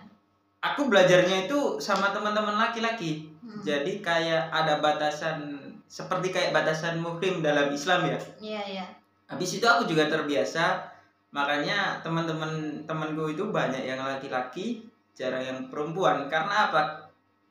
Aku 0.63 0.87
belajarnya 0.87 1.51
itu 1.51 1.75
sama 1.83 2.15
teman-teman 2.15 2.55
laki-laki. 2.55 3.27
Hmm. 3.43 3.59
jadi 3.59 3.99
kayak 3.99 4.47
ada 4.55 4.79
batasan 4.79 5.52
seperti 5.93 6.33
kayak 6.33 6.57
batasan 6.57 6.97
muhrim 6.97 7.45
dalam 7.45 7.69
Islam 7.69 8.09
ya. 8.09 8.17
Iya 8.41 8.61
iya. 8.65 8.85
Habis 9.29 9.61
itu 9.61 9.65
aku 9.69 9.85
juga 9.85 10.09
terbiasa. 10.09 10.89
Makanya 11.29 12.01
teman-teman 12.01 12.81
temanku 12.89 13.29
itu 13.29 13.45
banyak 13.53 13.85
yang 13.85 14.01
laki-laki 14.01 14.81
jarang 15.13 15.45
yang 15.45 15.59
perempuan. 15.69 16.25
Karena 16.25 16.73
apa? 16.73 16.97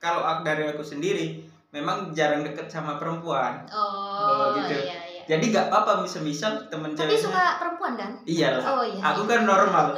Kalau 0.02 0.26
aku 0.26 0.42
dari 0.42 0.66
aku 0.66 0.82
sendiri 0.82 1.38
memang 1.70 2.10
jarang 2.10 2.42
deket 2.42 2.66
sama 2.66 2.98
perempuan. 2.98 3.62
Oh, 3.70 4.50
Oh, 4.50 4.58
gitu. 4.58 4.74
iya 4.74 4.98
iya. 5.06 5.22
Jadi 5.30 5.54
nggak 5.54 5.70
apa-apa 5.70 6.02
misal-misal 6.02 6.66
temen 6.66 6.98
tapi 6.98 7.14
ceweknya 7.14 7.22
suka 7.22 7.44
perempuan 7.62 7.94
kan? 7.94 8.10
Iyalah. 8.26 8.64
Oh 8.66 8.82
iya. 8.82 9.02
Aku 9.14 9.22
kan 9.30 9.46
normal. 9.46 9.94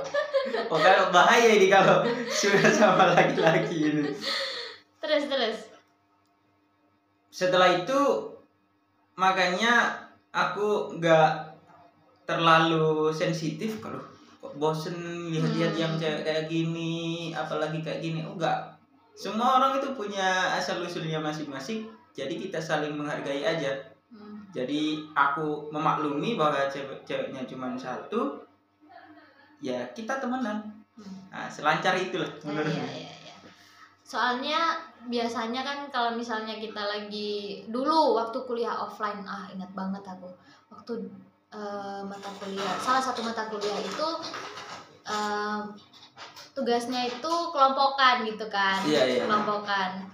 Pokoknya 0.69 1.09
bahaya 1.09 1.49
ini 1.49 1.73
kalau 1.73 2.05
sudah 2.29 2.69
sama 2.69 3.17
laki-laki 3.17 3.89
ini. 3.89 4.13
Terus 5.01 5.25
terus. 5.33 5.59
Setelah 7.33 7.73
itu 7.81 8.01
makanya 9.14 9.94
aku 10.30 10.99
nggak 10.99 11.54
terlalu 12.25 13.11
sensitif 13.11 13.78
kalau 13.78 14.00
bosen 14.54 14.94
lihat-lihat 15.30 15.73
Hmm. 15.73 15.80
yang 15.80 15.92
cewek 15.94 16.23
kayak 16.23 16.44
gini 16.47 17.30
apalagi 17.33 17.80
kayak 17.80 18.00
gini 18.00 18.21
oh, 18.23 18.35
enggak 18.35 18.75
semua 19.14 19.59
orang 19.59 19.78
itu 19.78 19.94
punya 19.94 20.54
asal 20.54 20.83
usulnya 20.83 21.18
masing-masing 21.18 21.87
jadi 22.12 22.30
kita 22.30 22.59
saling 22.59 22.92
menghargai 22.92 23.42
aja 23.42 23.73
Hmm. 24.11 24.47
jadi 24.50 25.02
aku 25.11 25.71
memaklumi 25.71 26.35
bahwa 26.35 26.66
cewek-ceweknya 26.66 27.42
cuma 27.44 27.75
satu 27.75 28.42
ya 29.59 29.80
kita 29.90 30.18
temenan 30.18 30.61
Hmm. 30.94 31.26
nah 31.26 31.50
selancar 31.50 31.99
itulah 31.99 32.30
Ya, 32.30 32.47
menurut 32.47 32.71
iya, 32.71 32.87
iya, 32.87 33.11
iya. 33.11 33.35
Soalnya 34.04 34.61
biasanya 35.09 35.61
kan 35.65 35.79
kalau 35.93 36.11
misalnya 36.17 36.57
kita 36.57 36.81
lagi 36.81 37.65
dulu 37.69 38.17
waktu 38.17 38.39
kuliah 38.49 38.75
offline, 38.77 39.21
ah 39.27 39.45
ingat 39.53 39.71
banget 39.77 40.05
aku 40.05 40.29
waktu 40.73 41.05
eh, 41.53 42.01
mata 42.05 42.31
kuliah 42.41 42.75
salah 42.81 43.03
satu 43.03 43.21
mata 43.21 43.47
kuliah 43.49 43.79
itu 43.81 44.09
eh, 45.09 45.61
tugasnya 46.55 47.11
itu 47.11 47.33
kelompokan 47.51 48.23
gitu 48.23 48.47
kan, 48.47 48.79
Iya, 48.87 49.03
iya. 49.11 49.23
kelompokan. 49.27 50.07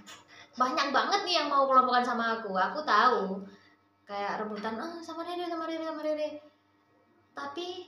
Banyak 0.57 0.89
banget 0.89 1.21
nih 1.23 1.35
yang 1.43 1.47
mau 1.53 1.69
kelompokan 1.69 2.01
sama 2.01 2.41
aku, 2.41 2.51
aku 2.57 2.81
tahu 2.81 3.45
kayak 4.09 4.41
rebutan, 4.43 4.75
ah 4.81 4.99
sama 4.99 5.23
Rere, 5.23 5.45
sama 5.47 5.69
Rere, 5.69 5.85
sama 5.85 6.01
Rere. 6.01 6.41
Tapi 7.31 7.87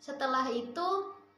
setelah 0.00 0.48
itu 0.50 0.88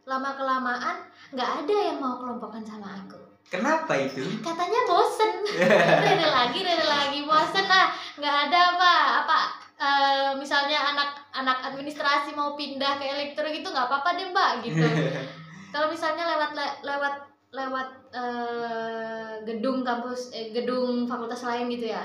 lama 0.07 0.31
kelamaan 0.39 0.97
nggak 1.35 1.51
ada 1.67 1.77
yang 1.91 1.99
mau 1.99 2.23
kelompokan 2.23 2.63
sama 2.63 2.95
aku 3.03 3.26
kenapa 3.47 3.93
itu? 3.95 4.23
Katanya 4.41 4.81
bosen. 4.85 5.33
Rere 6.05 6.27
lagi 6.27 6.59
rere 6.61 6.83
lagi 6.83 7.21
bosen. 7.23 7.67
Ah 7.67 7.89
nggak 8.17 8.37
ada 8.49 8.59
apa 8.75 8.93
apa 9.23 9.39
eh, 9.77 10.31
misalnya 10.35 10.81
anak 10.81 11.11
anak 11.31 11.59
administrasi 11.65 12.33
mau 12.33 12.55
pindah 12.55 12.97
ke 12.97 13.05
elektro 13.07 13.45
gitu 13.47 13.69
nggak 13.69 13.87
apa-apa 13.87 14.17
deh 14.17 14.29
mbak 14.29 14.51
gitu. 14.63 14.83
Kalau 15.73 15.87
misalnya 15.87 16.25
lewat 16.27 16.51
le- 16.53 16.79
lewat 16.83 17.15
lewat 17.53 17.89
eh, 18.11 19.33
gedung 19.45 19.81
kampus 19.81 20.33
eh, 20.33 20.51
gedung 20.51 21.05
fakultas 21.05 21.43
lain 21.43 21.69
gitu 21.69 21.91
ya? 21.91 22.05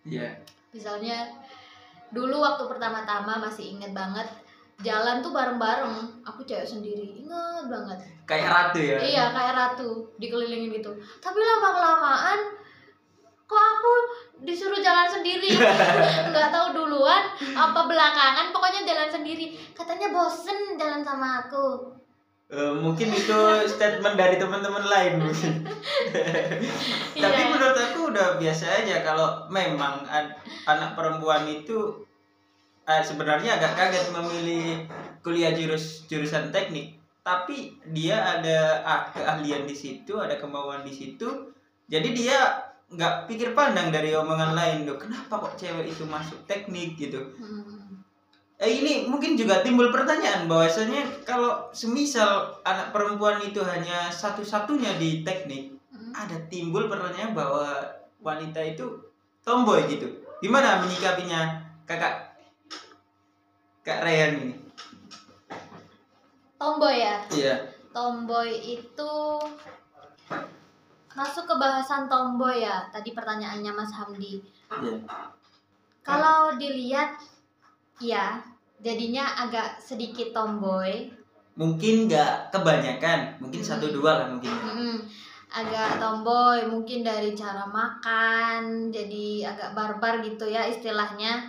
Iya. 0.00 0.32
misalnya 0.72 1.28
dulu 2.08 2.40
waktu 2.40 2.64
pertama-tama 2.64 3.36
masih 3.36 3.76
inget 3.76 3.92
banget 3.92 4.24
jalan 4.80 5.20
tuh 5.20 5.32
bareng-bareng. 5.32 6.24
Aku 6.24 6.40
cewek 6.42 6.64
sendiri. 6.64 7.20
Inget 7.20 7.66
banget. 7.68 7.98
Kayak 8.24 8.48
ratu 8.48 8.78
ya? 8.78 8.98
Iya 8.98 9.24
kayak 9.30 9.54
ratu. 9.54 9.88
Dikelilingin 10.16 10.72
gitu. 10.72 10.90
Tapi 11.18 11.38
lama 11.38 11.68
kelamaan 11.72 12.40
kok 13.44 13.58
aku 13.58 13.92
disuruh 14.40 14.78
jalan 14.78 15.10
sendiri? 15.10 15.50
Nggak 16.30 16.48
tahu 16.54 16.66
duluan 16.72 17.22
apa 17.52 17.80
belakangan 17.84 18.54
pokoknya 18.54 18.86
jalan 18.86 19.10
sendiri. 19.10 19.52
Katanya 19.74 20.14
bosen 20.14 20.78
jalan 20.78 21.02
sama 21.02 21.44
aku. 21.44 21.98
Eh, 22.50 22.74
mungkin 22.74 23.14
itu 23.14 23.38
statement 23.70 24.18
dari 24.18 24.34
teman-teman 24.34 24.82
lain 24.82 25.22
mungkin. 25.22 25.62
Tapi 27.22 27.38
Iya. 27.38 27.46
menurut 27.46 27.78
aku 27.78 28.10
udah 28.10 28.42
biasa 28.42 28.82
aja 28.82 29.06
kalau 29.06 29.46
memang 29.46 30.02
anak 30.66 30.98
perempuan 30.98 31.46
itu 31.46 31.94
eh, 32.90 33.02
sebenarnya 33.06 33.62
agak 33.62 33.72
kaget 33.78 34.06
memilih 34.10 34.66
kuliah 35.22 35.54
jurus 35.54 36.10
jurusan 36.10 36.50
teknik. 36.50 36.98
Tapi 37.22 37.78
dia 37.94 38.18
ada 38.18 38.82
ah, 38.82 39.02
keahlian 39.14 39.68
di 39.68 39.76
situ 39.76 40.18
ada 40.18 40.34
kemauan 40.34 40.82
di 40.82 40.90
situ. 40.90 41.54
Jadi 41.86 42.10
dia 42.10 42.66
nggak 42.90 43.30
pikir 43.30 43.54
pandang 43.54 43.94
dari 43.94 44.10
omongan 44.18 44.50
lain 44.58 44.82
loh 44.82 44.98
kenapa 44.98 45.38
kok 45.38 45.54
cewek 45.54 45.86
itu 45.94 46.02
masuk 46.10 46.42
teknik? 46.50 46.98
gitu. 46.98 47.22
Hmm. 47.38 48.02
eh, 48.58 48.66
ini 48.82 49.06
mungkin 49.06 49.38
juga 49.38 49.62
timbul 49.62 49.94
pertanyaan 49.94 50.50
bahwasanya 50.50 51.06
kalau 51.22 51.70
semisal 51.70 52.60
anak 52.66 52.90
perempuan 52.90 53.38
itu 53.46 53.62
hanya 53.62 54.10
satu-satunya 54.10 54.98
di 54.98 55.22
teknik 55.22 55.80
Hmm. 55.90 56.14
ada 56.14 56.38
timbul 56.46 56.86
pertanyaan 56.86 57.34
bahwa 57.34 57.66
wanita 58.22 58.62
itu 58.62 58.86
tomboy 59.42 59.82
gitu. 59.90 60.06
Gimana 60.38 60.78
menyikapinya 60.82 61.58
kakak 61.82 62.29
kak 63.80 64.04
Ryan 64.04 64.32
ini. 64.40 64.54
Tomboy 66.60 66.96
ya? 67.00 67.16
Iya. 67.32 67.54
Tomboy 67.90 68.50
itu 68.76 69.12
masuk 71.10 71.44
ke 71.48 71.54
bahasan 71.56 72.06
tomboy 72.06 72.60
ya? 72.60 72.84
Tadi 72.92 73.10
pertanyaannya 73.10 73.72
Mas 73.72 73.92
Hamdi. 73.96 74.44
Iya. 74.68 75.00
Kalau 76.04 76.54
dilihat 76.56 77.16
ya 77.98 78.40
jadinya 78.80 79.24
agak 79.40 79.80
sedikit 79.80 80.32
tomboy. 80.32 81.08
Mungkin 81.56 82.08
nggak 82.08 82.52
kebanyakan 82.54 83.36
mungkin 83.36 83.60
Hmm. 83.60 83.68
satu 83.68 83.92
dua 83.92 84.12
lah 84.20 84.26
mungkin. 84.32 84.48
Mm-mm. 84.52 84.96
agak 85.50 85.98
tomboy 85.98 86.62
mungkin 86.70 87.02
dari 87.02 87.34
cara 87.34 87.66
makan 87.66 88.86
jadi 88.86 89.50
agak 89.50 89.74
barbar 89.74 90.22
gitu 90.22 90.46
ya 90.46 90.62
istilahnya 90.62 91.42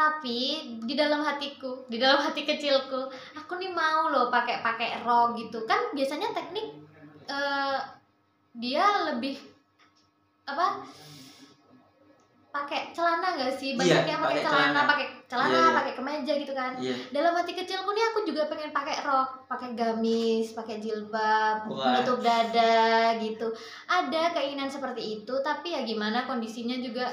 tapi 0.00 0.64
di 0.88 0.96
dalam 0.96 1.20
hatiku 1.20 1.84
di 1.92 2.00
dalam 2.00 2.24
hati 2.24 2.48
kecilku 2.48 3.12
aku 3.36 3.52
nih 3.60 3.68
mau 3.68 4.08
loh 4.08 4.32
pakai 4.32 4.64
pakai 4.64 5.04
rok 5.04 5.36
gitu 5.36 5.68
kan 5.68 5.92
biasanya 5.92 6.32
teknik 6.32 6.72
eh, 7.28 7.78
dia 8.56 9.12
lebih 9.12 9.36
apa 10.48 10.80
pakai 12.50 12.90
celana 12.90 13.38
gak 13.38 13.54
sih 13.54 13.78
banyak 13.78 14.02
Iya, 14.02 14.10
yang 14.10 14.20
pakai 14.24 14.42
celana 14.42 14.80
pakai 14.88 15.06
celana 15.30 15.52
Iya, 15.54 15.62
iya. 15.62 15.76
pakai 15.78 15.92
kemeja 15.94 16.32
gitu 16.34 16.52
kan 16.56 16.72
iya 16.82 16.94
dalam 17.14 17.36
hati 17.36 17.52
kecilku 17.54 17.92
nih 17.92 18.04
aku 18.10 18.18
juga 18.26 18.48
pengen 18.50 18.72
pakai 18.74 19.04
rok, 19.06 19.46
pakai 19.46 19.76
gamis, 19.78 20.50
pakai 20.56 20.82
jilbab, 20.82 21.68
Wah. 21.70 22.00
menutup 22.00 22.18
dada 22.24 23.14
gitu. 23.22 23.46
Ada 23.86 24.34
keinginan 24.34 24.66
seperti 24.66 25.22
itu, 25.22 25.34
tapi 25.42 25.74
ya 25.74 25.86
gimana 25.86 26.26
kondisinya 26.26 26.74
juga 26.82 27.06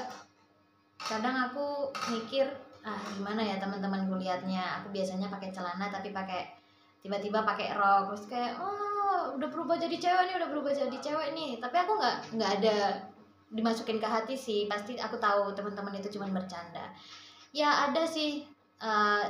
kadang 0.98 1.50
aku 1.50 1.94
mikir 2.10 2.50
ah 2.86 3.00
gimana 3.14 3.42
ya 3.42 3.56
teman-teman 3.60 4.06
lihatnya 4.18 4.82
aku 4.82 4.94
biasanya 4.94 5.28
pakai 5.28 5.50
celana 5.52 5.90
tapi 5.90 6.10
pakai 6.14 6.58
tiba-tiba 7.02 7.42
pakai 7.46 7.74
rok. 7.78 8.12
Terus 8.12 8.24
kayak 8.30 8.52
oh 8.58 9.34
udah 9.38 9.48
berubah 9.48 9.76
jadi 9.78 9.96
cewek 9.96 10.22
nih 10.28 10.34
udah 10.38 10.48
berubah 10.50 10.72
jadi 10.74 10.96
cewek 10.98 11.28
nih. 11.34 11.50
Tapi 11.62 11.76
aku 11.78 11.92
nggak 11.98 12.16
nggak 12.38 12.50
ada 12.62 12.76
dimasukin 13.48 13.98
ke 14.02 14.08
hati 14.08 14.34
sih. 14.34 14.66
Pasti 14.66 14.98
aku 14.98 15.16
tahu 15.16 15.54
teman-teman 15.54 15.94
itu 15.96 16.10
cuma 16.18 16.28
bercanda. 16.28 16.90
Ya 17.54 17.88
ada 17.88 18.04
sih 18.04 18.44
eh, 18.82 19.24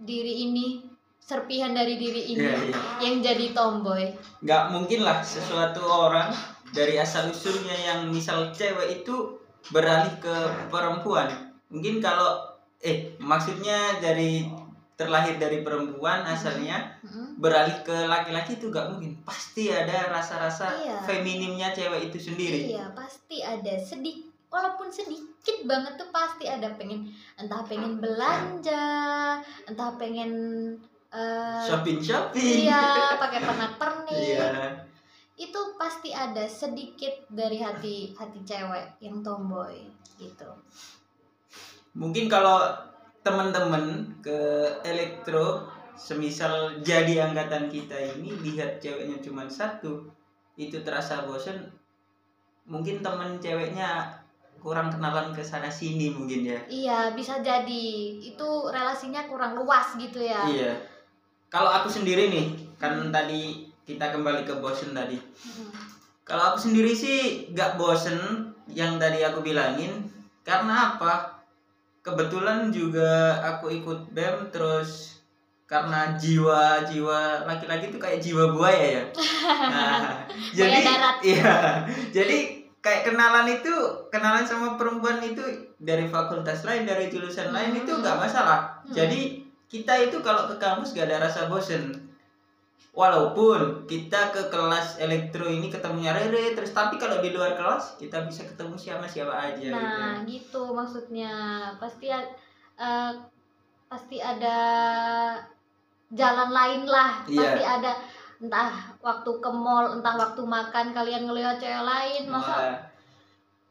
diri 0.00 0.48
ini 0.48 0.82
serpihan 1.20 1.70
dari 1.70 1.94
diri 1.94 2.34
ini 2.34 2.42
Iya, 2.42 2.58
iya. 2.72 2.78
yang 3.06 3.22
jadi 3.22 3.54
tomboy. 3.54 4.10
Nggak 4.42 4.64
mungkin 4.74 5.06
lah 5.06 5.22
sesuatu 5.22 5.84
orang 5.86 6.34
dari 6.74 6.98
asal 6.98 7.30
usulnya 7.30 7.76
yang 7.76 8.10
misal 8.10 8.50
cewek 8.50 9.02
itu 9.04 9.38
beralih 9.70 10.10
ke 10.18 10.34
perempuan. 10.72 11.30
Mungkin 11.70 12.02
kalau 12.02 12.49
eh 12.80 13.12
maksudnya 13.20 14.00
dari 14.00 14.48
terlahir 14.96 15.40
dari 15.40 15.64
perempuan 15.64 16.20
asalnya 16.28 16.92
Mm-mm. 17.00 17.40
beralih 17.40 17.80
ke 17.80 18.04
laki-laki 18.04 18.60
itu 18.60 18.68
nggak 18.68 18.92
mungkin. 18.92 19.16
Pasti 19.24 19.72
ada 19.72 20.12
rasa-rasa 20.12 20.68
Iya. 20.76 21.00
feminimnya 21.04 21.72
cewek 21.72 22.12
itu 22.12 22.18
sendiri. 22.20 22.76
Iya 22.76 22.92
pasti 22.92 23.40
ada. 23.40 23.80
Sedikit 23.80 24.28
walaupun 24.52 24.92
sedikit 24.92 25.64
banget 25.64 25.96
tuh 25.96 26.10
pasti 26.12 26.44
ada 26.44 26.68
pengen 26.76 27.06
entah 27.38 27.62
pengen 27.64 27.96
belanja 28.02 29.38
entah 29.64 29.94
pengen 29.96 30.32
eh, 31.08 31.62
shopping 31.64 32.02
shopping. 32.02 32.66
iya 32.68 32.82
pakai 33.22 33.40
pernak-pernik 33.40 34.20
iya. 34.36 34.74
Itu 35.40 35.72
pasti 35.80 36.12
ada 36.12 36.44
sedikit 36.44 37.24
dari 37.32 37.56
hati 37.56 38.12
hati 38.12 38.44
cewek 38.44 39.00
yang 39.00 39.24
tomboy 39.24 39.88
gitu 40.20 40.50
mungkin 41.94 42.30
kalau 42.30 42.60
teman-teman 43.20 44.08
ke 44.24 44.38
elektro 44.86 45.68
semisal 46.00 46.80
jadi 46.80 47.28
angkatan 47.28 47.68
kita 47.68 47.92
ini 48.16 48.32
lihat 48.40 48.80
ceweknya 48.80 49.20
cuma 49.20 49.44
satu 49.44 50.08
itu 50.56 50.80
terasa 50.80 51.28
bosen. 51.28 51.68
Mungkin 52.64 53.04
temen 53.04 53.36
ceweknya 53.36 54.08
kurang 54.60 54.92
kenalan 54.92 55.32
ke 55.32 55.40
sana 55.40 55.68
sini 55.68 56.12
mungkin 56.12 56.44
ya. 56.44 56.60
Iya 56.68 56.98
bisa 57.16 57.40
jadi. 57.40 58.16
Itu 58.20 58.68
relasinya 58.68 59.24
kurang 59.28 59.56
luas 59.56 59.96
gitu 59.96 60.20
ya. 60.20 60.44
Iya. 60.48 60.72
Kalau 61.52 61.68
aku 61.68 61.88
sendiri 61.88 62.32
nih 62.32 62.46
kan 62.76 63.12
tadi 63.12 63.68
kita 63.84 64.12
kembali 64.12 64.44
ke 64.48 64.56
bosen 64.60 64.96
tadi. 64.96 65.16
Mm. 65.18 65.72
kalau 66.30 66.54
aku 66.54 66.70
sendiri 66.70 66.94
sih 66.94 67.50
gak 67.58 67.74
bosen 67.74 68.14
yang 68.70 69.02
tadi 69.02 69.24
aku 69.26 69.42
bilangin. 69.42 70.06
Karena 70.46 70.94
apa 70.94 71.39
kebetulan 72.00 72.72
juga 72.72 73.36
aku 73.44 73.68
ikut 73.70 74.08
bem 74.10 74.48
terus 74.48 75.20
karena 75.68 76.16
jiwa-jiwa 76.18 77.46
laki-laki 77.46 77.94
itu 77.94 77.98
kayak 78.00 78.18
jiwa 78.18 78.50
buaya 78.50 78.84
ya 78.98 79.02
nah, 79.72 80.26
jadi 80.50 80.82
darat. 80.82 81.16
iya 81.22 81.54
jadi 82.10 82.36
kayak 82.80 83.12
kenalan 83.12 83.46
itu 83.46 83.70
kenalan 84.08 84.42
sama 84.42 84.74
perempuan 84.74 85.20
itu 85.20 85.44
dari 85.78 86.08
fakultas 86.08 86.64
lain 86.64 86.88
dari 86.88 87.06
jurusan 87.12 87.52
lain 87.52 87.76
itu 87.76 87.92
Hmm. 87.92 88.00
nggak 88.02 88.18
masalah 88.18 88.82
Hmm. 88.82 88.96
jadi 88.96 89.20
kita 89.70 90.10
itu 90.10 90.18
kalau 90.18 90.50
ke 90.50 90.58
kampus 90.58 90.90
gak 90.90 91.06
ada 91.06 91.30
rasa 91.30 91.46
bosen 91.46 92.09
walaupun 92.90 93.86
kita 93.86 94.34
ke 94.34 94.50
kelas 94.50 94.98
elektro 94.98 95.46
ini 95.46 95.70
ketemunya 95.70 96.10
Rere 96.10 96.58
terus 96.58 96.74
tapi 96.74 96.98
kalau 96.98 97.22
di 97.22 97.30
luar 97.30 97.54
kelas 97.54 97.94
kita 98.02 98.26
bisa 98.26 98.42
ketemu 98.42 98.74
siapa 98.74 99.06
siapa 99.06 99.30
aja 99.30 99.62
gitu. 99.62 99.70
Nah, 99.70 100.26
gitu 100.26 100.62
maksudnya. 100.74 101.34
Pasti 101.78 102.10
eh, 102.10 103.12
pasti 103.86 104.16
ada 104.18 104.58
jalan 106.10 106.50
lain 106.50 106.82
lah. 106.86 107.22
Iya. 107.30 107.38
Pasti 107.38 107.62
ada 107.62 107.92
entah 108.40 108.72
waktu 109.04 109.30
ke 109.38 109.50
mall, 109.52 110.00
entah 110.00 110.16
waktu 110.16 110.42
makan 110.42 110.86
kalian 110.96 111.28
ngelihat 111.28 111.60
cewek 111.60 111.84
lain, 111.84 112.24
masa 112.26 112.56
Wah, 112.56 112.78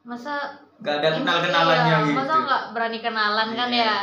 masa 0.05 0.33
gak 0.79 1.01
ada 1.01 1.17
kenal 1.17 1.37
kenalannya 1.41 1.91
iya, 1.91 2.07
gitu 2.07 2.15
Masa 2.15 2.33
nggak 2.45 2.63
berani 2.71 2.99
kenalan 3.01 3.49
kan 3.57 3.69
Iya. 3.73 3.83
ya? 3.83 3.97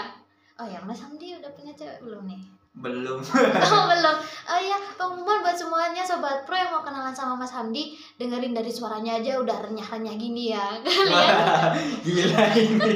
Oh 0.59 0.67
ya, 0.67 0.81
Mas 0.83 1.01
Hamdi 1.01 1.39
udah 1.39 1.51
punya 1.55 1.73
cewek 1.73 2.03
belum 2.03 2.27
nih? 2.27 2.56
Belum 2.77 3.19
Oh 3.73 3.83
belum. 3.91 4.17
Oh 4.47 4.59
iya, 4.59 4.77
pengumuman 4.95 5.41
buat 5.41 5.53
semuanya 5.53 6.01
sobat 6.01 6.45
pro 6.45 6.53
yang 6.53 6.69
mau 6.69 6.81
kenalan 6.81 7.11
sama 7.11 7.33
Mas 7.35 7.51
Hamdi, 7.51 7.91
dengerin 8.15 8.53
dari 8.53 8.69
suaranya 8.69 9.17
aja 9.17 9.37
udah 9.37 9.65
renyah-renyah 9.65 10.15
gini 10.15 10.53
ya. 10.53 10.77
Kalian 10.79 11.09
Wah, 11.11 11.73
gila 12.05 12.45
ini 12.55 12.93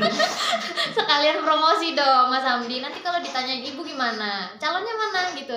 sekalian 0.91 1.41
promosi 1.41 1.93
dong 1.93 2.29
Mas 2.29 2.45
Hamdi. 2.45 2.79
Nanti 2.79 3.01
kalau 3.01 3.19
ditanyain 3.19 3.65
ibu 3.65 3.81
gimana, 3.81 4.53
calonnya 4.55 4.93
mana 4.93 5.33
gitu. 5.33 5.57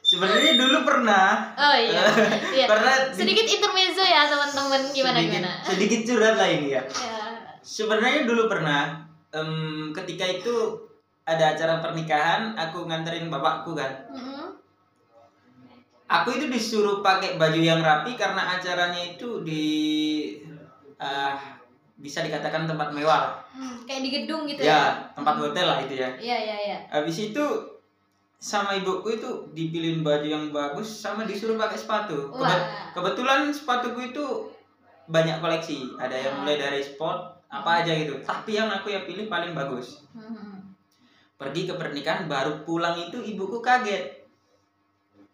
sebenarnya 0.00 0.56
dulu 0.56 0.82
pernah 0.82 1.54
Oh 1.54 1.76
iya, 1.76 2.02
iya. 2.50 2.66
pernah 2.66 2.90
di- 3.06 3.14
Sedikit 3.16 3.46
intermezzo 3.46 4.02
ya 4.02 4.26
teman-teman 4.26 4.82
gimana 4.90 5.14
sedikit, 5.16 5.30
gimana. 5.36 5.52
sedikit 5.62 6.00
curhat 6.04 6.34
lah 6.34 6.48
ini 6.50 6.68
ya 6.70 6.82
Ya. 6.82 7.18
sebenarnya 7.60 8.26
dulu 8.26 8.46
pernah 8.46 8.98
em, 9.30 9.50
ketika 9.92 10.26
itu 10.26 10.74
ada 11.30 11.54
acara 11.54 11.78
pernikahan 11.78 12.52
aku 12.54 12.84
nganterin 12.84 13.30
bapakku 13.30 13.70
kan 13.72 13.92
Mm-mm. 14.10 14.50
aku 16.06 16.28
itu 16.32 16.46
disuruh 16.46 16.98
pakai 17.00 17.38
baju 17.38 17.60
yang 17.60 17.78
rapi 17.80 18.14
karena 18.14 18.58
acaranya 18.58 18.98
itu 19.08 19.46
di 19.46 19.64
ah, 20.98 21.38
bisa 21.94 22.24
dikatakan 22.24 22.64
tempat 22.64 22.90
mewah. 22.90 23.36
Hmm, 23.52 23.84
kayak 23.84 24.00
di 24.00 24.10
gedung 24.10 24.42
gitu 24.44 24.58
ya 24.58 24.72
ya. 24.72 24.82
tempat 25.12 25.36
hotel 25.38 25.66
lah 25.68 25.78
itu 25.78 25.94
ya 25.94 26.08
Iya 26.16 26.36
iya 26.40 26.56
iya. 26.64 26.78
habis 26.88 27.16
itu 27.20 27.44
sama 28.34 28.72
ibuku 28.72 29.14
itu 29.14 29.28
dipilihin 29.52 30.00
baju 30.00 30.24
yang 30.24 30.44
bagus 30.48 30.88
sama 30.88 31.28
disuruh 31.28 31.54
pakai 31.54 31.76
sepatu 31.76 32.32
Kebe- 32.32 32.40
Wah. 32.40 32.88
kebetulan 32.90 33.52
sepatuku 33.52 34.00
itu 34.08 34.24
banyak 35.06 35.38
koleksi 35.38 35.92
ada 35.94 36.16
yang 36.16 36.40
mulai 36.40 36.56
dari 36.56 36.80
sport 36.80 37.20
apa 37.46 37.84
aja 37.84 37.92
gitu 37.92 38.16
tapi 38.24 38.56
yang 38.56 38.72
aku 38.72 38.88
yang 38.88 39.04
pilih 39.04 39.28
paling 39.28 39.52
bagus 39.52 40.08
Hmm. 40.10 40.49
Pergi 41.40 41.64
ke 41.64 41.72
pernikahan 41.72 42.28
baru 42.28 42.60
pulang 42.68 43.00
itu 43.00 43.16
ibuku 43.16 43.64
kaget. 43.64 44.28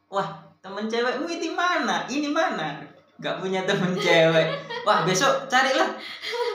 Wah 0.06 0.38
temen 0.62 0.86
cewekmu 0.86 1.26
itu 1.26 1.50
mana? 1.50 2.06
Ini 2.06 2.30
mana? 2.30 2.78
Gak 3.18 3.42
punya 3.42 3.66
temen 3.66 3.98
cewek. 3.98 4.54
Wah 4.86 5.02
besok 5.02 5.50
carilah. 5.50 5.98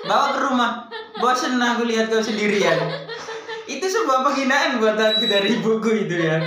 Bawa 0.07 0.31
ke 0.31 0.39
rumah. 0.39 0.71
Bosen 1.19 1.59
aku 1.59 1.83
lihat 1.83 2.07
kau 2.07 2.23
sendirian. 2.23 2.79
Itu 3.67 3.83
sebuah 3.83 4.23
penghinaan 4.23 4.79
buat 4.79 4.95
aku 4.95 5.27
dari 5.27 5.59
ibuku 5.59 6.07
itu 6.07 6.15
ya. 6.15 6.39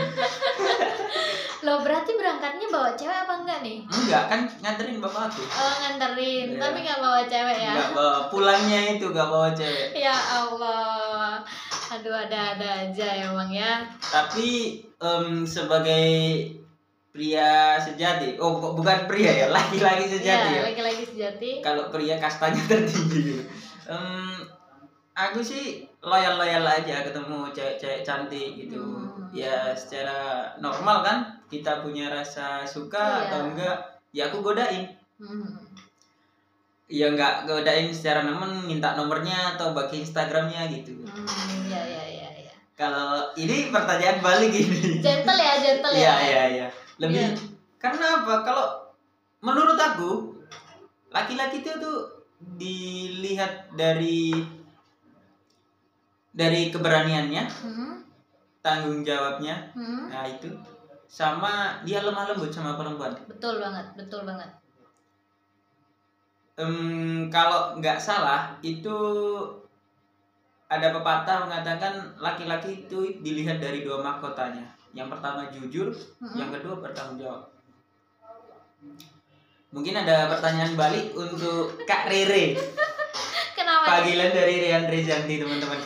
Loh 1.65 1.81
berarti 1.81 2.13
berangkat 2.17 2.61
berangkatnya 2.61 2.69
bawa 2.69 2.91
cewek 2.93 3.19
apa 3.25 3.35
enggak 3.41 3.59
nih? 3.65 3.79
Enggak 3.89 4.25
kan 4.29 4.41
nganterin 4.61 5.01
bapak 5.01 5.33
aku. 5.33 5.43
Oh 5.49 5.75
nganterin. 5.81 6.47
Iya. 6.53 6.61
tapi 6.61 6.79
nggak 6.85 7.01
bawa 7.01 7.21
cewek 7.25 7.57
ya? 7.57 7.73
Enggak 7.73 7.91
bawa 7.97 8.17
pulangnya 8.29 8.81
itu 8.97 9.07
enggak 9.09 9.29
bawa 9.33 9.49
cewek. 9.57 9.89
Ya 9.97 10.13
Allah 10.13 11.41
aduh 11.87 12.15
ada-ada 12.15 12.69
aja 12.85 13.07
emang 13.23 13.49
ya. 13.49 13.85
Tapi 14.01 14.49
em, 14.97 15.45
sebagai 15.45 16.07
pria 17.09 17.79
sejati 17.79 18.35
oh 18.37 18.59
bu- 18.59 18.75
bukan 18.75 19.07
pria 19.07 19.31
ya 19.31 19.47
laki-laki 19.49 20.09
sejati 20.09 20.49
Iya, 20.51 20.59
ya? 20.59 20.63
laki-laki 20.67 21.03
sejati. 21.07 21.51
Kalau 21.61 21.87
pria 21.89 22.17
kastanya 22.17 22.59
tertinggi 22.71 23.47
Em, 23.85 24.41
aku 25.13 25.39
sih 25.39 25.65
loyal 26.01 26.35
loyal 26.35 26.65
aja 26.65 27.03
ketemu 27.03 27.47
cewek-cewek 27.51 28.01
cantik 28.01 28.49
gitu. 28.59 28.81
Hmm. 28.81 29.31
ya 29.31 29.71
secara 29.73 30.51
normal 30.59 31.03
kan? 31.03 31.19
Kita 31.47 31.83
punya 31.83 32.09
rasa 32.09 32.63
suka 32.65 32.99
Iya. 32.99 33.23
atau 33.29 33.41
enggak 33.47 33.77
ya 34.11 34.27
aku 34.27 34.41
godain. 34.41 34.91
Hmm. 35.15 35.55
ya 36.85 37.09
enggak 37.09 37.45
godain 37.45 37.89
secara 37.89 38.23
nemen 38.23 38.61
minta 38.65 38.93
nomornya 38.93 39.55
atau 39.55 39.73
bagi 39.73 40.01
instagramnya 40.01 40.69
gitu. 40.71 40.93
Hmm, 41.03 41.25
ya 41.25 41.25
ya 41.25 41.31
ya 41.31 41.33
ya 41.35 41.44
kalau 42.75 43.31
ini 43.35 43.71
pertanyaan 43.71 44.19
balik 44.19 44.51
ini 44.51 44.99
gentle 44.99 45.39
ya 45.39 45.55
gentle 45.59 45.91
Iya 45.91 46.03
ya 46.03 46.15
iya 46.21 46.43
iya. 46.51 46.67
Lebih 46.99 47.23
Iya. 47.23 47.31
karena 47.79 48.07
apa? 48.21 48.43
Kalau 48.43 48.67
menurut 49.41 49.77
aku 49.77 50.11
laki-laki 51.09 51.61
itu 51.61 51.71
tuh 51.77 52.11
dilihat 52.59 53.71
dari 53.73 54.35
dari 56.31 56.67
keberaniannya, 56.69 57.47
Hmm, 57.47 58.03
tanggung 58.59 59.07
jawabnya, 59.07 59.55
hmm. 59.71 60.11
nah 60.11 60.27
itu 60.27 60.51
sama 61.07 61.79
dia 61.83 62.03
lemah 62.03 62.27
lembut 62.27 62.51
sama 62.51 62.75
perempuan. 62.75 63.15
betul 63.31 63.63
banget 63.63 63.87
betul 63.95 64.27
banget 64.27 64.51
Em, 66.55 67.27
kalau 67.29 67.79
nggak 67.79 67.99
salah 67.99 68.55
itu 68.63 68.95
ada 70.75 70.91
pepatah 70.91 71.47
mengatakan 71.47 71.95
laki-laki 72.19 72.87
itu 72.87 73.15
dilihat 73.23 73.63
dari 73.63 73.87
dua 73.87 74.03
mahkotanya. 74.03 74.67
Yang 74.95 75.09
pertama 75.19 75.51
jujur, 75.51 75.91
Hmm. 76.23 76.37
yang 76.39 76.51
kedua 76.55 76.79
bertanggung 76.83 77.19
jawab. 77.19 77.51
Mungkin 79.75 79.95
ada 79.99 80.31
pertanyaan 80.31 80.79
balik 80.79 81.11
untuk 81.19 81.83
Kak 81.83 82.07
Rere. 82.07 82.55
kenapa 83.59 84.03
Panggilan 84.03 84.31
dari 84.31 84.55
Rian 84.63 84.87
Rizanti 84.87 85.35
teman-teman. 85.43 85.81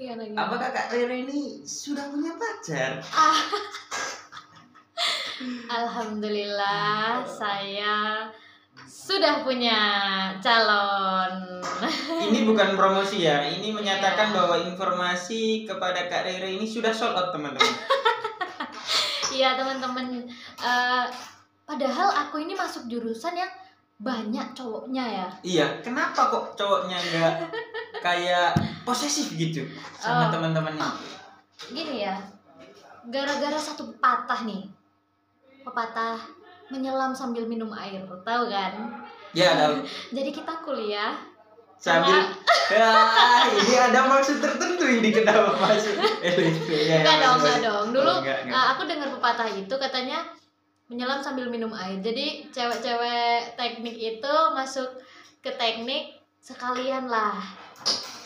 Gimana, 0.00 0.22
gimana? 0.24 0.40
Apakah 0.48 0.68
Kak 0.72 0.88
Rere 0.92 1.16
ini 1.28 1.60
sudah 1.68 2.08
punya 2.08 2.32
pacar? 2.36 3.00
Alhamdulillah 5.68 7.26
saya 7.28 8.30
sudah 8.84 9.42
punya 9.42 9.78
calon. 10.38 11.60
Ini 12.22 12.44
bukan 12.44 12.72
promosi 12.74 13.22
ya, 13.22 13.42
ini 13.42 13.70
menyatakan 13.70 14.30
Iya. 14.30 14.36
bahwa 14.36 14.56
informasi 14.58 15.42
kepada 15.64 16.06
Kak 16.06 16.24
Rere 16.24 16.48
ini 16.50 16.64
sudah 16.64 16.90
sold 16.90 17.14
out 17.14 17.30
teman-teman. 17.30 17.60
Iya 19.34 19.58
teman-teman. 19.58 20.30
Eh, 20.62 21.06
padahal 21.66 22.08
aku 22.22 22.38
ini 22.38 22.54
masuk 22.54 22.86
jurusan 22.86 23.34
yang 23.34 23.50
banyak 23.98 24.54
cowoknya 24.54 25.02
ya. 25.02 25.28
Iya, 25.42 25.66
kenapa 25.82 26.30
kok 26.30 26.54
cowoknya 26.54 26.94
nggak 26.94 27.34
kayak 27.98 28.54
posesif 28.86 29.34
gitu 29.34 29.66
sama 29.98 30.30
Oh. 30.30 30.38
teman-temannya? 30.38 30.86
Gini 31.66 32.06
ya, 32.06 32.14
gara-gara 33.10 33.58
satu 33.58 33.90
pepatah 33.90 34.46
nih, 34.46 34.70
pepatah 35.66 36.14
menyelam 36.74 37.14
sambil 37.14 37.46
minum 37.46 37.70
air, 37.70 38.02
tahu 38.02 38.44
kan? 38.50 38.72
Ya, 39.30 39.54
tahu. 39.54 39.86
Jadi 40.10 40.30
kita 40.30 40.52
kuliah 40.60 41.14
Sambil 41.74 42.16
ya, 42.72 42.88
ini 43.60 43.76
ada 43.76 44.08
maksud 44.08 44.40
tertentu 44.40 44.88
ini 44.88 45.12
kenapa 45.12 45.52
masuk 45.52 46.00
LSP 46.24 46.68
ya. 46.88 47.04
Enggak 47.04 47.16
dong, 47.20 47.36
maksud- 47.36 47.44
enggak 47.44 47.58
dong. 47.60 47.86
Dulu 47.92 48.08
Oh, 48.08 48.16
enggak, 48.24 48.38
enggak. 48.40 48.56
uh, 48.56 48.66
aku 48.72 48.82
dengar 48.88 49.08
pepatah 49.12 49.48
itu 49.52 49.74
katanya 49.76 50.18
menyelam 50.88 51.20
sambil 51.20 51.52
minum 51.52 51.68
air. 51.76 52.00
Jadi 52.00 52.48
cewek-cewek 52.48 53.60
teknik 53.60 53.96
itu 54.00 54.34
masuk 54.56 54.96
ke 55.44 55.52
teknik 55.60 56.16
sekalian 56.40 57.04
lah. 57.04 57.36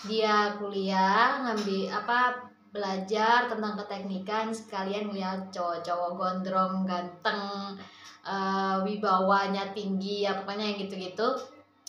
Dia 0.06 0.54
kuliah 0.54 1.42
ngambil 1.42 1.90
apa 1.90 2.38
belajar 2.70 3.50
tentang 3.50 3.74
keteknikan 3.74 4.54
sekalian 4.54 5.10
lihat 5.10 5.50
cowok-cowok 5.50 6.10
gondrong 6.14 6.86
ganteng 6.86 7.74
uh, 8.26 8.80
wibawanya 8.82 9.70
tinggi 9.76 10.24
ya 10.26 10.38
pokoknya 10.38 10.74
yang 10.74 10.78
gitu-gitu 10.86 11.28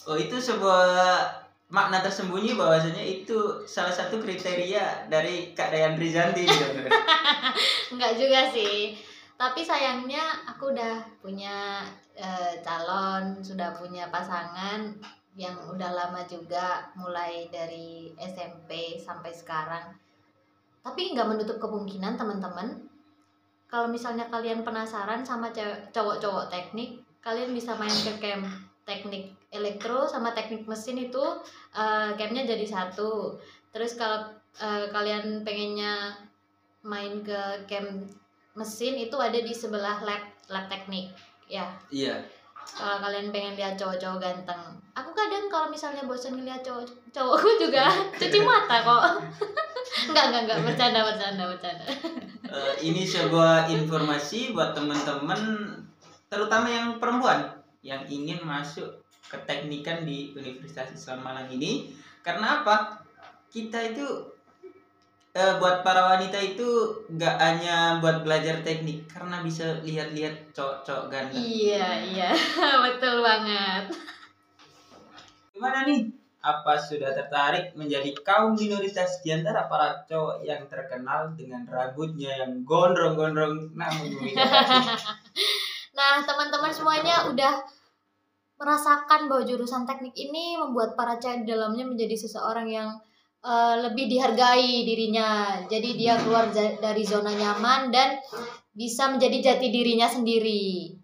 Oh, 0.07 0.15
itu 0.15 0.39
sebuah 0.39 1.27
makna 1.69 2.01
tersembunyi 2.01 2.57
bahwasanya 2.57 3.03
itu 3.03 3.61
salah 3.69 3.93
satu 3.93 4.17
kriteria 4.17 5.11
dari 5.11 5.53
Kak 5.53 5.69
Dayan 5.69 5.99
Rizanti 5.99 6.47
gitu. 6.47 6.65
Enggak 7.93 8.17
juga 8.17 8.49
sih. 8.49 8.97
Tapi 9.37 9.61
sayangnya 9.61 10.49
aku 10.49 10.73
udah 10.73 10.97
punya 11.21 11.85
eh, 12.17 12.57
calon, 12.65 13.37
sudah 13.45 13.77
punya 13.77 14.09
pasangan 14.09 14.81
yang 15.37 15.55
udah 15.69 15.93
lama 15.93 16.25
juga 16.25 16.89
mulai 16.97 17.47
dari 17.53 18.11
SMP 18.17 18.97
sampai 18.97 19.31
sekarang. 19.31 19.93
Tapi 20.81 21.13
nggak 21.13 21.29
menutup 21.29 21.61
kemungkinan 21.61 22.17
teman-teman 22.17 22.88
kalau 23.69 23.85
misalnya 23.85 24.25
kalian 24.33 24.65
penasaran 24.65 25.21
sama 25.21 25.53
cowok-cowok 25.93 26.49
teknik, 26.49 27.05
kalian 27.21 27.53
bisa 27.53 27.77
main 27.77 27.93
ke 27.93 28.17
camp 28.17 28.49
teknik 28.89 29.29
elektro 29.53 30.09
sama 30.09 30.33
teknik 30.33 30.65
mesin 30.65 30.97
itu 30.97 31.21
eh, 31.77 32.09
campnya 32.17 32.49
jadi 32.49 32.65
satu. 32.65 33.37
Terus 33.69 33.93
kalau 33.93 34.25
eh, 34.57 34.89
kalian 34.89 35.45
pengennya 35.45 36.17
main 36.81 37.21
ke 37.21 37.69
camp 37.69 38.09
mesin 38.57 38.97
itu 38.97 39.13
ada 39.21 39.37
di 39.37 39.53
sebelah 39.53 40.01
lab 40.01 40.23
lab 40.49 40.65
teknik 40.65 41.13
ya. 41.45 41.69
Iya. 41.93 42.17
kalau 42.69 43.01
kalian 43.01 43.33
pengen 43.33 43.57
lihat 43.57 43.73
cowok-cowok 43.81 44.21
ganteng. 44.21 44.61
Aku 44.93 45.09
kadang 45.17 45.49
kalau 45.49 45.73
misalnya 45.73 46.05
bosan 46.05 46.37
ngeliat 46.37 46.61
cowok 46.61 46.85
cowokku 47.09 47.49
juga 47.65 47.89
cuci 48.13 48.39
mata 48.45 48.85
kok. 48.85 49.03
Enggak 50.09 50.25
enggak 50.29 50.41
enggak 50.45 50.59
bercanda 50.69 51.01
bercanda 51.01 51.43
bercanda 51.49 51.85
Eh, 52.49 52.89
ini 52.89 53.05
sebuah 53.05 53.69
informasi 53.69 54.57
buat 54.57 54.73
teman-teman 54.73 55.69
terutama 56.25 56.65
yang 56.65 56.97
perempuan 56.97 57.45
yang 57.85 58.01
ingin 58.09 58.41
masuk 58.41 59.05
keteknikan 59.29 60.01
di 60.01 60.33
Universitas 60.33 60.89
Islam 60.97 61.21
Malang 61.21 61.45
ini. 61.53 61.93
Karena 62.25 62.65
apa? 62.65 63.05
Kita 63.53 63.77
itu 63.93 64.33
eh, 65.37 65.53
buat 65.61 65.85
para 65.85 66.09
wanita 66.09 66.41
itu 66.41 67.05
nggak 67.13 67.35
hanya 67.37 68.01
buat 68.01 68.25
belajar 68.25 68.65
teknik 68.65 69.05
karena 69.05 69.45
bisa 69.45 69.85
lihat-lihat 69.85 70.49
cowok-cowok 70.49 71.05
ganteng. 71.05 71.45
Iya 71.45 71.89
iya. 72.01 72.29
Betul 72.89 73.21
banget. 73.21 73.93
Gimana 75.53 75.85
nih 75.85 76.18
apa 76.39 76.79
sudah 76.79 77.11
tertarik 77.11 77.75
menjadi 77.75 78.15
kaum 78.23 78.55
minoritas 78.55 79.19
di 79.19 79.35
antara 79.35 79.67
para 79.67 80.07
cowok 80.07 80.39
yang 80.47 80.63
terkenal 80.71 81.35
dengan 81.35 81.67
rambutnya 81.67 82.31
yang 82.39 82.63
gondrong-gondrong 82.63 83.75
namun 83.75 84.07
Nah, 85.99 86.23
teman-teman 86.23 86.71
semuanya 86.71 87.27
udah 87.27 87.59
merasakan 88.55 89.27
bahwa 89.27 89.43
jurusan 89.43 89.83
teknik 89.83 90.15
ini 90.15 90.55
membuat 90.55 90.95
para 90.95 91.19
cewek 91.19 91.43
di 91.43 91.51
dalamnya 91.51 91.83
menjadi 91.83 92.15
seseorang 92.15 92.71
yang 92.71 92.87
eh, 93.43 93.75
lebih 93.83 94.07
dihargai 94.07 94.87
dirinya. 94.87 95.59
Jadi 95.67 95.99
dia 95.99 96.15
keluar 96.15 96.47
dari 96.55 97.03
zona 97.03 97.35
nyaman 97.35 97.91
dan 97.91 98.15
bisa 98.71 99.11
menjadi 99.11 99.51
jati 99.51 99.67
dirinya 99.75 100.07
sendiri. 100.07 100.95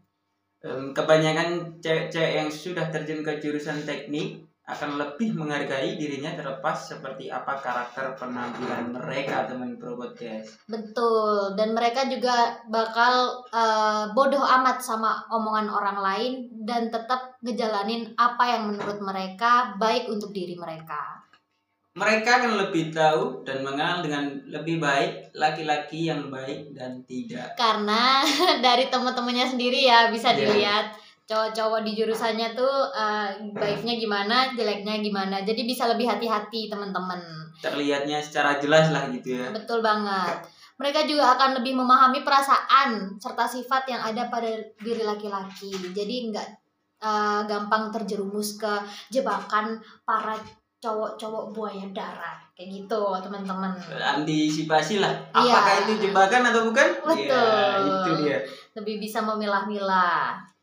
Kebanyakan 0.95 1.77
cewek-cewek 1.83 2.31
yang 2.39 2.47
sudah 2.47 2.87
terjun 2.87 3.19
ke 3.19 3.37
jurusan 3.43 3.83
teknik 3.83 4.47
akan 4.65 4.97
lebih 4.97 5.33
menghargai 5.33 5.93
dirinya 5.93 6.33
terlepas 6.33 6.73
seperti 6.73 7.29
apa 7.29 7.53
karakter 7.55 8.17
penampilan 8.17 8.89
mereka 8.91 9.45
teman 9.45 9.77
pro 9.77 9.93
podcast 9.93 10.57
Betul. 10.65 11.53
Dan 11.53 11.71
mereka 11.71 12.09
juga 12.09 12.33
bakal 12.65 13.13
eh, 13.47 14.09
bodoh 14.11 14.41
amat 14.41 14.81
sama 14.81 15.21
omongan 15.29 15.69
orang 15.69 15.97
lain 15.97 16.33
dan 16.65 16.89
tetap 16.89 17.37
ngejalanin 17.39 18.09
apa 18.15 18.43
yang 18.47 18.63
menurut 18.67 18.97
mereka 18.99 19.77
baik 19.77 20.09
untuk 20.09 20.33
diri 20.33 20.57
mereka. 20.57 21.21
mereka 21.95 22.43
akan 22.43 22.59
lebih 22.59 22.91
tahu 22.91 23.47
dan 23.47 23.63
mengenal 23.63 24.03
dengan 24.03 24.27
lebih 24.51 24.83
baik 24.83 25.31
laki-laki 25.31 26.11
yang 26.11 26.27
baik 26.27 26.75
dan 26.75 26.99
tidak 27.07 27.55
karena 27.55 28.19
dari 28.65 28.91
teman-temannya 28.91 29.47
sendiri 29.47 29.87
ya 29.87 30.11
bisa 30.11 30.35
Iya. 30.35 30.39
dilihat 30.43 30.85
cowok-cowok 31.25 31.81
di 31.81 31.91
jurusannya 31.97 32.53
tuh 32.53 32.93
eh, 32.93 33.29
baiknya 33.57 33.97
gimana 33.97 34.53
jeleknya 34.53 35.01
gimana. 35.01 35.41
Jadi 35.41 35.65
bisa 35.65 35.89
lebih 35.89 36.05
hati-hati 36.05 36.69
teman-teman. 36.69 37.19
Terlihatnya 37.59 38.21
secara 38.21 38.61
jelas 38.61 38.93
lah 38.93 39.09
gitu 39.09 39.41
ya. 39.41 39.49
Betul 39.49 39.81
banget. 39.81 40.45
Mereka 40.75 41.07
juga 41.07 41.39
akan 41.39 41.61
lebih 41.61 41.73
memahami 41.73 42.21
perasaan 42.21 43.17
serta 43.17 43.47
sifat 43.47 43.89
yang 43.89 44.01
ada 44.05 44.27
pada 44.29 44.51
diri 44.77 45.01
laki-laki. 45.01 45.71
Jadi 45.71 46.29
nggak 46.29 46.47
uh, 47.01 47.41
gampang 47.47 47.89
terjerumus 47.89 48.59
ke 48.59 48.73
jebakan 49.09 49.79
para 50.03 50.35
cowok-cowok 50.83 51.55
buaya 51.55 51.87
darat. 51.95 52.37
Kayak 52.53 52.85
gitu 52.85 53.01
teman-teman. 53.23 53.73
Antisipasi 53.97 55.01
lah. 55.01 55.15
Iya. 55.33 55.57
apakah 55.57 55.75
itu 55.87 55.93
jebakan 56.05 56.41
atau 56.53 56.61
bukan? 56.69 56.87
Betul. 57.01 57.33
Ya, 57.33 57.79
itu 57.81 58.11
dia. 58.21 58.39
Lebih 58.75 58.95
bisa 58.99 59.23
memilah-milah 59.23 60.54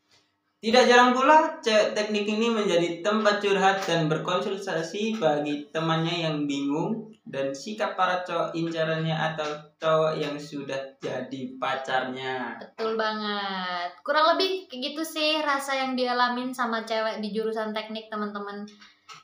tidak 0.63 0.87
jarang 0.87 1.11
pula 1.11 1.59
teknik 1.59 2.23
ini 2.23 2.47
menjadi 2.47 3.03
tempat 3.03 3.43
curhat 3.43 3.83
dan 3.83 4.07
berkonsultasi 4.07 5.19
bagi 5.19 5.67
temannya 5.75 6.23
yang 6.23 6.47
bingung 6.47 7.11
dan 7.27 7.51
sikap 7.51 7.99
para 7.99 8.23
cowok 8.23 8.55
incarannya 8.55 9.11
atau 9.11 9.43
cowok 9.75 10.15
yang 10.15 10.39
sudah 10.39 10.79
jadi 11.03 11.59
pacarnya. 11.59 12.55
Betul 12.63 12.95
banget. 12.95 13.91
Kurang 14.07 14.39
lebih 14.39 14.71
kayak 14.71 14.95
gitu 14.95 15.03
sih 15.03 15.43
rasa 15.43 15.75
yang 15.75 15.99
dialamin 15.99 16.55
sama 16.55 16.87
cewek 16.87 17.19
di 17.19 17.35
jurusan 17.35 17.75
teknik 17.75 18.07
teman-teman 18.07 18.63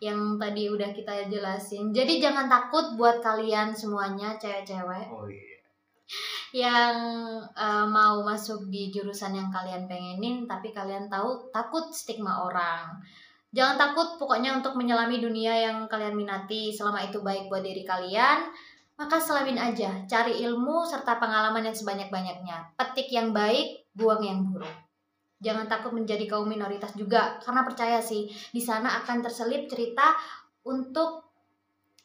yang 0.04 0.36
tadi 0.36 0.68
udah 0.68 0.92
kita 0.92 1.32
jelasin. 1.32 1.96
Jadi 1.96 2.20
jangan 2.20 2.52
takut 2.52 3.00
buat 3.00 3.24
kalian 3.24 3.72
semuanya 3.72 4.36
cewek-cewek. 4.36 5.08
Oh 5.08 5.24
iya 5.32 5.49
yang 6.56 6.96
eh, 7.54 7.86
mau 7.88 8.22
masuk 8.26 8.70
di 8.70 8.90
jurusan 8.90 9.38
yang 9.38 9.50
kalian 9.54 9.86
pengenin 9.86 10.50
tapi 10.50 10.74
kalian 10.74 11.10
tahu 11.12 11.50
takut 11.54 11.90
stigma 11.94 12.46
orang. 12.46 12.98
Jangan 13.50 13.82
takut 13.82 14.22
pokoknya 14.22 14.62
untuk 14.62 14.78
menyelami 14.78 15.18
dunia 15.18 15.54
yang 15.58 15.90
kalian 15.90 16.14
minati. 16.14 16.70
Selama 16.70 17.02
itu 17.06 17.22
baik 17.22 17.50
buat 17.50 17.66
diri 17.66 17.82
kalian 17.82 18.50
maka 19.00 19.16
selamin 19.16 19.56
aja. 19.56 20.04
Cari 20.04 20.44
ilmu 20.44 20.84
serta 20.84 21.16
pengalaman 21.24 21.64
yang 21.64 21.74
sebanyak-banyaknya. 21.74 22.76
Petik 22.76 23.08
yang 23.16 23.32
baik 23.32 23.88
buang 23.96 24.20
yang 24.20 24.44
buruk. 24.44 24.76
Jangan 25.40 25.72
takut 25.72 25.96
menjadi 25.96 26.28
kaum 26.28 26.52
minoritas 26.52 26.92
juga 27.00 27.40
karena 27.40 27.64
percaya 27.64 28.04
sih 28.04 28.28
di 28.52 28.60
sana 28.60 29.00
akan 29.00 29.24
terselip 29.24 29.72
cerita 29.72 30.12
untuk 30.68 31.29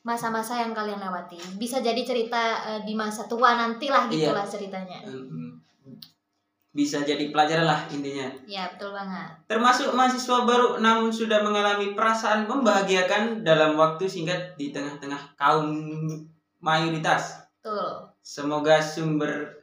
masa-masa 0.04 0.60
yang 0.60 0.76
kalian 0.76 1.00
lewati. 1.00 1.40
Bisa 1.56 1.80
jadi 1.80 2.04
cerita 2.04 2.60
eh, 2.68 2.80
di 2.84 2.92
masa 2.92 3.24
tua 3.24 3.56
nanti 3.56 3.88
lah 3.88 4.06
Iya. 4.06 4.30
gitulah 4.30 4.46
ceritanya. 4.46 5.00
Mm-mm. 5.02 5.42
bisa 6.74 7.06
jadi 7.06 7.30
pelajaran 7.30 7.70
lah 7.70 7.86
intinya. 7.86 8.26
Ya 8.50 8.66
betul 8.66 8.90
banget. 8.90 9.30
Termasuk 9.46 9.94
mahasiswa 9.94 10.42
baru 10.42 10.82
namun 10.82 11.06
sudah 11.14 11.38
mengalami 11.46 11.94
perasaan 11.94 12.50
membahagiakan 12.50 13.46
dalam 13.46 13.78
waktu 13.78 14.10
singkat 14.10 14.58
di 14.58 14.74
tengah-tengah 14.74 15.38
kaum 15.38 15.70
mayoritas. 16.58 17.46
Betul. 17.62 18.10
Semoga 18.26 18.82
sumber 18.82 19.54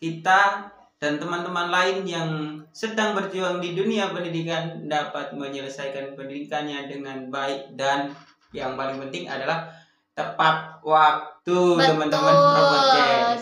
kita 0.00 0.72
dan 0.96 1.20
teman-teman 1.20 1.68
lain 1.68 2.08
yang 2.08 2.30
sedang 2.72 3.12
berjuang 3.12 3.60
di 3.60 3.76
dunia 3.76 4.08
pendidikan 4.16 4.88
dapat 4.88 5.36
menyelesaikan 5.36 6.16
pendidikannya 6.16 6.88
dengan 6.88 7.28
baik 7.28 7.76
dan 7.76 8.08
yang 8.56 8.72
paling 8.72 8.96
penting 9.04 9.28
adalah 9.28 9.68
tepat 10.14 10.78
waktu 10.86 11.58
teman-teman 11.74 12.34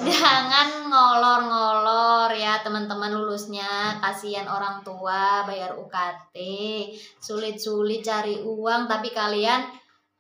jangan 0.09 0.69
ngolor-ngolor 0.89 2.33
ya 2.33 2.65
teman-teman 2.65 3.13
lulusnya. 3.13 4.01
Kasihan 4.01 4.49
orang 4.49 4.81
tua 4.81 5.45
bayar 5.45 5.77
UKT 5.77 6.37
sulit-sulit 7.21 8.01
cari 8.01 8.41
uang 8.41 8.89
tapi 8.89 9.13
kalian 9.13 9.69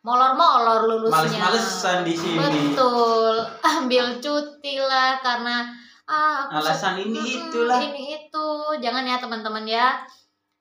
molor-molor 0.04 0.86
lulusnya. 0.86 1.40
Males-malesan 1.40 1.98
di 2.04 2.14
sini. 2.14 2.38
betul. 2.38 3.36
Ambil 3.64 4.20
cuti 4.20 4.76
lah 4.76 5.18
karena 5.24 5.72
ah, 6.04 6.52
Alasan 6.52 7.00
ini 7.00 7.20
itulah. 7.40 7.80
ini 7.80 8.28
itu. 8.28 8.48
Jangan 8.76 9.08
ya 9.08 9.16
teman-teman 9.16 9.64
ya. 9.64 10.04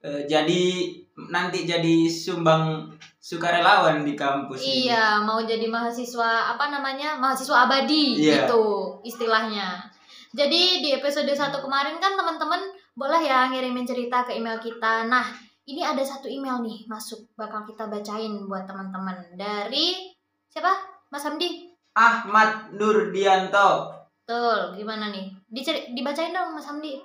Eh, 0.01 0.25
jadi 0.25 0.95
nanti 1.29 1.67
jadi 1.67 2.09
sumbang 2.09 2.89
sukarelawan 3.21 4.01
di 4.01 4.17
kampus 4.17 4.59
ini. 4.59 4.89
Iya, 4.89 5.21
mau 5.21 5.37
jadi 5.39 5.69
mahasiswa 5.69 6.51
apa 6.51 6.73
namanya? 6.73 7.15
Mahasiswa 7.15 7.69
abadi 7.69 8.17
Iya. 8.17 8.49
gitu 8.49 8.63
istilahnya. 9.05 9.85
Jadi 10.33 10.81
di 10.81 10.89
episode 10.91 11.29
1 11.29 11.61
kemarin 11.61 12.01
kan 12.01 12.17
teman-teman 12.17 12.65
boleh 12.91 13.21
ya 13.21 13.45
ngirimin 13.47 13.85
cerita 13.85 14.25
ke 14.25 14.33
email 14.33 14.57
kita. 14.57 15.05
Nah, 15.05 15.23
ini 15.63 15.85
ada 15.85 16.01
satu 16.01 16.25
email 16.25 16.59
nih 16.59 16.89
masuk 16.89 17.29
bakal 17.37 17.61
kita 17.63 17.85
bacain 17.85 18.41
buat 18.43 18.65
teman-teman 18.65 19.37
dari 19.37 20.09
siapa? 20.49 20.73
Mas 21.07 21.21
Hamdi. 21.21 21.69
Ahmad 21.93 22.71
Nurdianto. 22.73 23.91
Tuh, 24.23 24.71
gimana 24.73 25.11
nih? 25.11 25.27
Diceri- 25.45 25.91
dibacain 25.91 26.31
dong 26.31 26.55
Mas 26.55 26.65
Hamdi. 26.65 26.95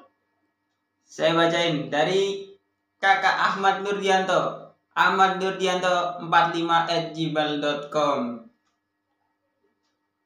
Saya 1.02 1.34
bacain 1.34 1.90
dari 1.90 2.46
kakak 2.96 3.34
Ahmad 3.52 3.82
Nurdianto. 3.82 4.65
Ahmad 4.96 5.36
Nurdianto 5.36 6.16
45 6.24 6.88
at 6.88 7.04
gmail.com 7.12 8.20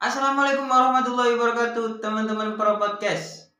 Assalamualaikum 0.01 0.65
warahmatullahi 0.65 1.35
wabarakatuh 1.35 1.99
teman-teman 1.99 2.55
pro 2.55 2.79
podcast. 2.79 3.51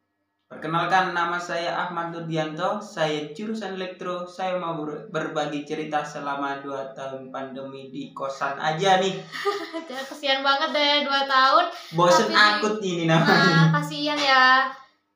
Perkenalkan 0.48 1.12
nama 1.12 1.36
saya 1.40 1.72
Ahmad 1.80 2.12
Nurdianto 2.12 2.84
Saya 2.84 3.32
jurusan 3.32 3.80
elektro 3.80 4.28
Saya 4.28 4.60
mau 4.60 4.76
ber- 4.76 5.08
berbagi 5.08 5.64
cerita 5.64 6.04
selama 6.04 6.60
2 6.60 6.92
tahun 6.92 7.32
pandemi 7.32 7.88
di 7.88 8.12
kosan 8.12 8.56
aja 8.56 9.00
nih. 9.00 9.16
Kasihan 9.88 10.40
banget 10.44 10.72
deh 10.72 10.96
2 11.08 11.12
tahun. 11.28 11.66
Bosen 11.96 12.32
Tapi- 12.32 12.40
akut 12.40 12.76
ini 12.80 13.04
namanya. 13.08 13.68
Nah, 13.68 13.68
kasihan 13.76 14.16
ya. 14.20 14.46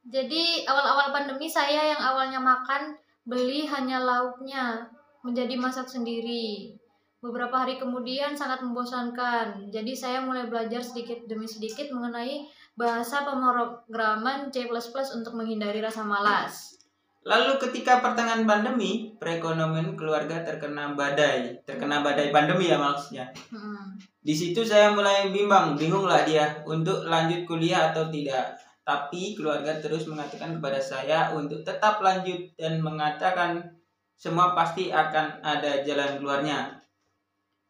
Jadi 0.05 0.67
awal-awal 0.67 1.15
pandemi 1.15 1.47
saya 1.47 1.87
yang 1.87 1.99
awalnya 1.99 2.37
makan 2.39 2.93
beli 3.25 3.65
hanya 3.65 4.03
lauknya 4.05 4.85
menjadi 5.25 5.57
masak 5.57 5.89
sendiri. 5.89 6.77
Beberapa 7.17 7.65
hari 7.65 7.81
kemudian 7.81 8.37
sangat 8.37 8.61
membosankan. 8.61 9.73
Jadi 9.73 9.97
saya 9.97 10.21
mulai 10.21 10.45
belajar 10.45 10.85
sedikit 10.85 11.25
demi 11.25 11.49
sedikit 11.49 11.89
mengenai 11.89 12.45
bahasa 12.77 13.25
pemrograman 13.25 14.53
C++ 14.53 14.69
untuk 14.69 15.33
menghindari 15.33 15.81
rasa 15.81 16.05
malas. 16.05 16.77
Lalu 17.25 17.57
ketika 17.57 18.05
pertengahan 18.05 18.45
pandemi 18.45 19.17
Perekonomian 19.17 19.97
keluarga 19.97 20.45
terkena 20.45 20.93
badai 20.93 21.57
Terkena 21.65 22.05
badai 22.05 22.29
pandemi 22.29 22.69
ya 22.69 22.77
maksudnya 22.77 23.25
Hmm. 23.49 23.97
Di 24.21 24.33
situ 24.33 24.61
saya 24.61 24.93
mulai 24.93 25.33
bimbang, 25.33 25.73
bingung 25.73 26.05
lah 26.05 26.21
dia 26.21 26.61
untuk 26.65 27.05
lanjut 27.05 27.45
kuliah 27.49 27.89
atau 27.89 28.09
tidak. 28.13 28.57
Tapi 28.85 29.33
keluarga 29.33 29.81
terus 29.81 30.05
mengatakan 30.05 30.57
kepada 30.57 30.77
saya 30.77 31.33
untuk 31.33 31.65
tetap 31.65 31.97
lanjut 32.01 32.37
dan 32.57 32.77
mengatakan 32.81 33.65
semua 34.15 34.55
pasti 34.55 34.89
akan 34.89 35.43
ada 35.43 35.83
jalan 35.83 36.17
keluarnya. 36.17 36.79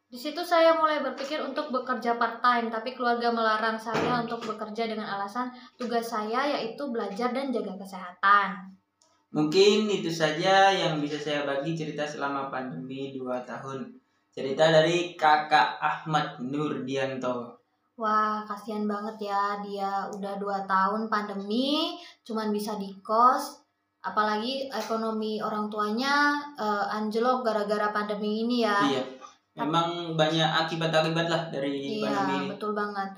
Di 0.05 0.21
situ 0.21 0.39
saya 0.45 0.77
mulai 0.77 1.01
berpikir 1.01 1.41
untuk 1.41 1.73
bekerja 1.73 2.15
part-time, 2.15 2.69
tapi 2.69 2.93
keluarga 2.93 3.33
melarang 3.33 3.75
saya 3.75 4.21
untuk 4.21 4.39
bekerja 4.45 4.87
dengan 4.87 5.09
alasan 5.09 5.51
tugas 5.75 6.07
saya 6.07 6.45
yaitu 6.55 6.87
belajar 6.87 7.33
dan 7.33 7.49
jaga 7.51 7.73
kesehatan. 7.75 8.71
Mungkin 9.35 9.91
itu 9.91 10.07
saja 10.07 10.71
yang 10.71 11.03
bisa 11.03 11.19
saya 11.19 11.43
bagi 11.43 11.75
cerita 11.75 12.07
selama 12.07 12.47
pandemi 12.47 13.11
2 13.11 13.43
tahun. 13.43 13.91
Cerita 14.31 14.71
dari 14.71 15.19
kakak 15.19 15.81
Ahmad 15.81 16.39
Nurdianto. 16.39 17.59
Wah, 17.95 18.43
kasihan 18.43 18.83
banget 18.83 19.31
ya 19.31 19.59
dia 19.63 20.11
udah 20.11 20.35
dua 20.35 20.67
tahun 20.67 21.07
pandemi, 21.07 21.95
cuman 22.27 22.51
bisa 22.51 22.75
di 22.75 22.91
kos. 22.99 23.64
Apalagi 24.05 24.69
ekonomi 24.69 25.41
orang 25.41 25.65
tuanya 25.67 26.37
eh, 26.53 26.85
anjlok 26.93 27.41
gara-gara 27.41 27.89
pandemi 27.89 28.45
ini 28.45 28.61
ya. 28.61 28.77
Iya, 28.85 29.03
memang 29.57 30.13
banyak 30.13 30.45
akibat-akibat 30.65 31.25
lah 31.25 31.41
dari 31.49 31.99
Iya, 31.99 32.13
pandemi 32.13 32.35
ini. 32.45 32.49
betul 32.53 32.77
banget. 32.77 33.09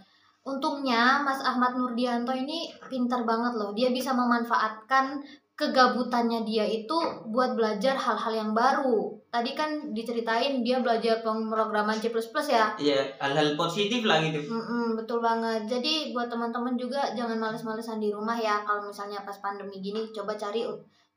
Untungnya 0.48 1.20
Mas 1.28 1.44
Ahmad 1.44 1.76
Nurdianto 1.76 2.32
ini 2.32 2.72
pintar 2.88 3.28
banget 3.28 3.60
loh. 3.60 3.76
Dia 3.76 3.92
bisa 3.92 4.16
memanfaatkan 4.16 5.20
kegabutannya 5.58 6.46
dia 6.46 6.62
itu 6.62 6.94
buat 7.34 7.58
belajar 7.58 7.98
hal-hal 7.98 8.34
yang 8.46 8.52
baru. 8.54 9.10
Tadi 9.34 9.58
kan 9.58 9.90
diceritain 9.90 10.62
dia 10.62 10.78
belajar 10.80 11.26
pemrograman 11.26 11.98
C++ 11.98 12.14
ya. 12.46 12.78
Iya, 12.78 13.02
hal-hal 13.18 13.58
positif 13.58 14.06
lah 14.06 14.22
gitu. 14.22 14.38
Mm-mm, 14.38 14.94
betul 14.94 15.18
banget. 15.18 15.66
Jadi 15.66 16.14
buat 16.14 16.30
teman-teman 16.30 16.78
juga 16.78 17.10
jangan 17.18 17.42
males-malesan 17.42 17.98
di 17.98 18.14
rumah 18.14 18.38
ya. 18.38 18.62
Kalau 18.62 18.86
misalnya 18.86 19.26
pas 19.26 19.36
pandemi 19.42 19.82
gini, 19.82 20.14
coba 20.14 20.38
cari 20.38 20.62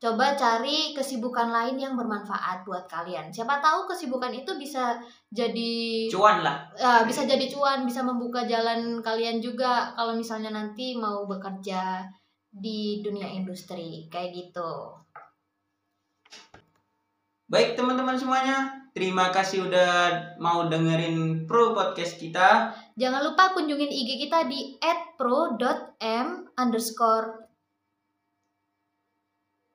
coba 0.00 0.33
cari 0.33 0.96
kesibukan 0.96 1.53
lain 1.53 1.76
yang 1.76 1.92
bermanfaat 1.92 2.64
buat 2.64 2.88
kalian. 2.88 3.29
Siapa 3.29 3.61
tahu 3.61 3.85
kesibukan 3.85 4.33
itu 4.33 4.57
bisa 4.57 4.96
jadi 5.29 6.09
Cuan 6.09 6.40
lah. 6.40 6.64
eh, 6.72 7.05
bisa 7.05 7.29
jadi 7.29 7.44
cuan, 7.44 7.85
bisa 7.85 8.00
membuka 8.00 8.48
jalan 8.48 9.05
kalian 9.05 9.44
juga 9.44 9.92
kalau 9.92 10.16
misalnya 10.16 10.57
nanti 10.57 10.96
mau 10.96 11.29
bekerja 11.29 12.09
di 12.50 13.00
dunia 13.00 13.30
industri 13.30 14.10
kayak 14.10 14.30
gitu. 14.34 14.70
Baik 17.50 17.74
teman-teman 17.74 18.14
semuanya, 18.14 18.86
terima 18.94 19.34
kasih 19.34 19.66
udah 19.66 19.90
mau 20.38 20.70
dengerin 20.70 21.46
Pro 21.50 21.74
Podcast 21.74 22.14
kita. 22.14 22.70
Jangan 22.94 23.26
lupa 23.26 23.50
kunjungin 23.50 23.90
IG 23.90 24.26
kita 24.26 24.46
di 24.46 24.78
@pro.m 25.18 26.46
underscore 26.54 27.50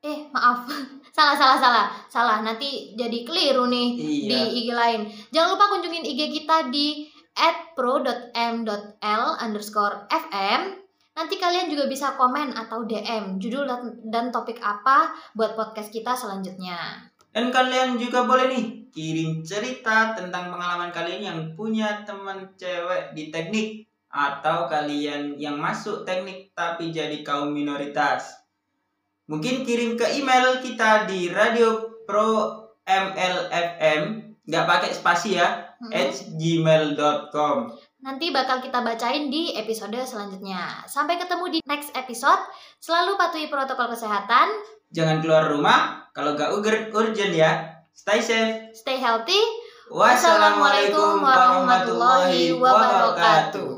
Eh 0.06 0.30
maaf 0.30 0.70
salah 1.18 1.34
salah 1.34 1.58
salah 1.58 1.86
salah 2.08 2.38
nanti 2.46 2.94
jadi 2.94 3.26
keliru 3.26 3.66
nih 3.66 3.98
Iya. 3.98 4.30
di 4.30 4.40
IG 4.62 4.68
lain. 4.70 5.02
Jangan 5.34 5.58
lupa 5.58 5.66
kunjungin 5.74 6.06
IG 6.06 6.22
kita 6.32 6.70
di 6.70 7.10
@pro.m.l 7.76 9.24
underscore 9.42 10.06
fm. 10.08 10.85
Nanti 11.16 11.40
kalian 11.40 11.72
juga 11.72 11.88
bisa 11.88 12.20
komen 12.20 12.52
atau 12.52 12.84
DM 12.84 13.40
judul 13.40 13.64
dan, 14.12 14.36
topik 14.36 14.60
apa 14.60 15.16
buat 15.32 15.56
podcast 15.56 15.88
kita 15.88 16.12
selanjutnya. 16.12 17.08
Dan 17.32 17.56
kalian 17.56 17.96
juga 17.96 18.28
boleh 18.28 18.52
nih 18.52 18.66
kirim 18.92 19.40
cerita 19.40 20.12
tentang 20.12 20.52
pengalaman 20.52 20.92
kalian 20.92 21.22
yang 21.24 21.40
punya 21.56 22.04
teman 22.04 22.44
cewek 22.60 23.16
di 23.16 23.32
teknik 23.32 23.88
atau 24.12 24.68
kalian 24.68 25.36
yang 25.40 25.56
masuk 25.56 26.04
teknik 26.04 26.52
tapi 26.52 26.92
jadi 26.92 27.24
kaum 27.24 27.52
minoritas. 27.52 28.44
Mungkin 29.32 29.64
kirim 29.64 29.96
ke 29.96 30.20
email 30.20 30.60
kita 30.60 31.08
di 31.08 31.32
radio 31.32 31.80
pro 32.04 32.60
mlfm 32.88 34.04
nggak 34.46 34.68
pakai 34.68 34.92
spasi 34.94 35.40
ya 35.40 35.66
Hmm. 35.76 35.92
at 35.92 36.16
gmail.com 36.40 37.58
Nanti 38.06 38.30
bakal 38.30 38.62
kita 38.62 38.86
bacain 38.86 39.34
di 39.34 39.58
episode 39.58 39.98
selanjutnya. 40.06 40.86
Sampai 40.86 41.18
ketemu 41.18 41.58
di 41.58 41.60
next 41.66 41.90
episode. 41.98 42.38
Selalu 42.78 43.18
patuhi 43.18 43.50
protokol 43.50 43.98
kesehatan, 43.98 44.46
jangan 44.94 45.20
keluar 45.26 45.50
rumah 45.50 46.06
kalau 46.14 46.38
urgent 46.38 46.94
urgent 46.94 47.34
ya 47.34 47.82
stay 47.92 48.24
safe 48.24 48.72
stay 48.72 48.96
healthy. 48.96 49.42
wassalamualaikum 49.86 51.22
warahmatullahi 51.22 52.54
wabarakatuh 52.58 53.75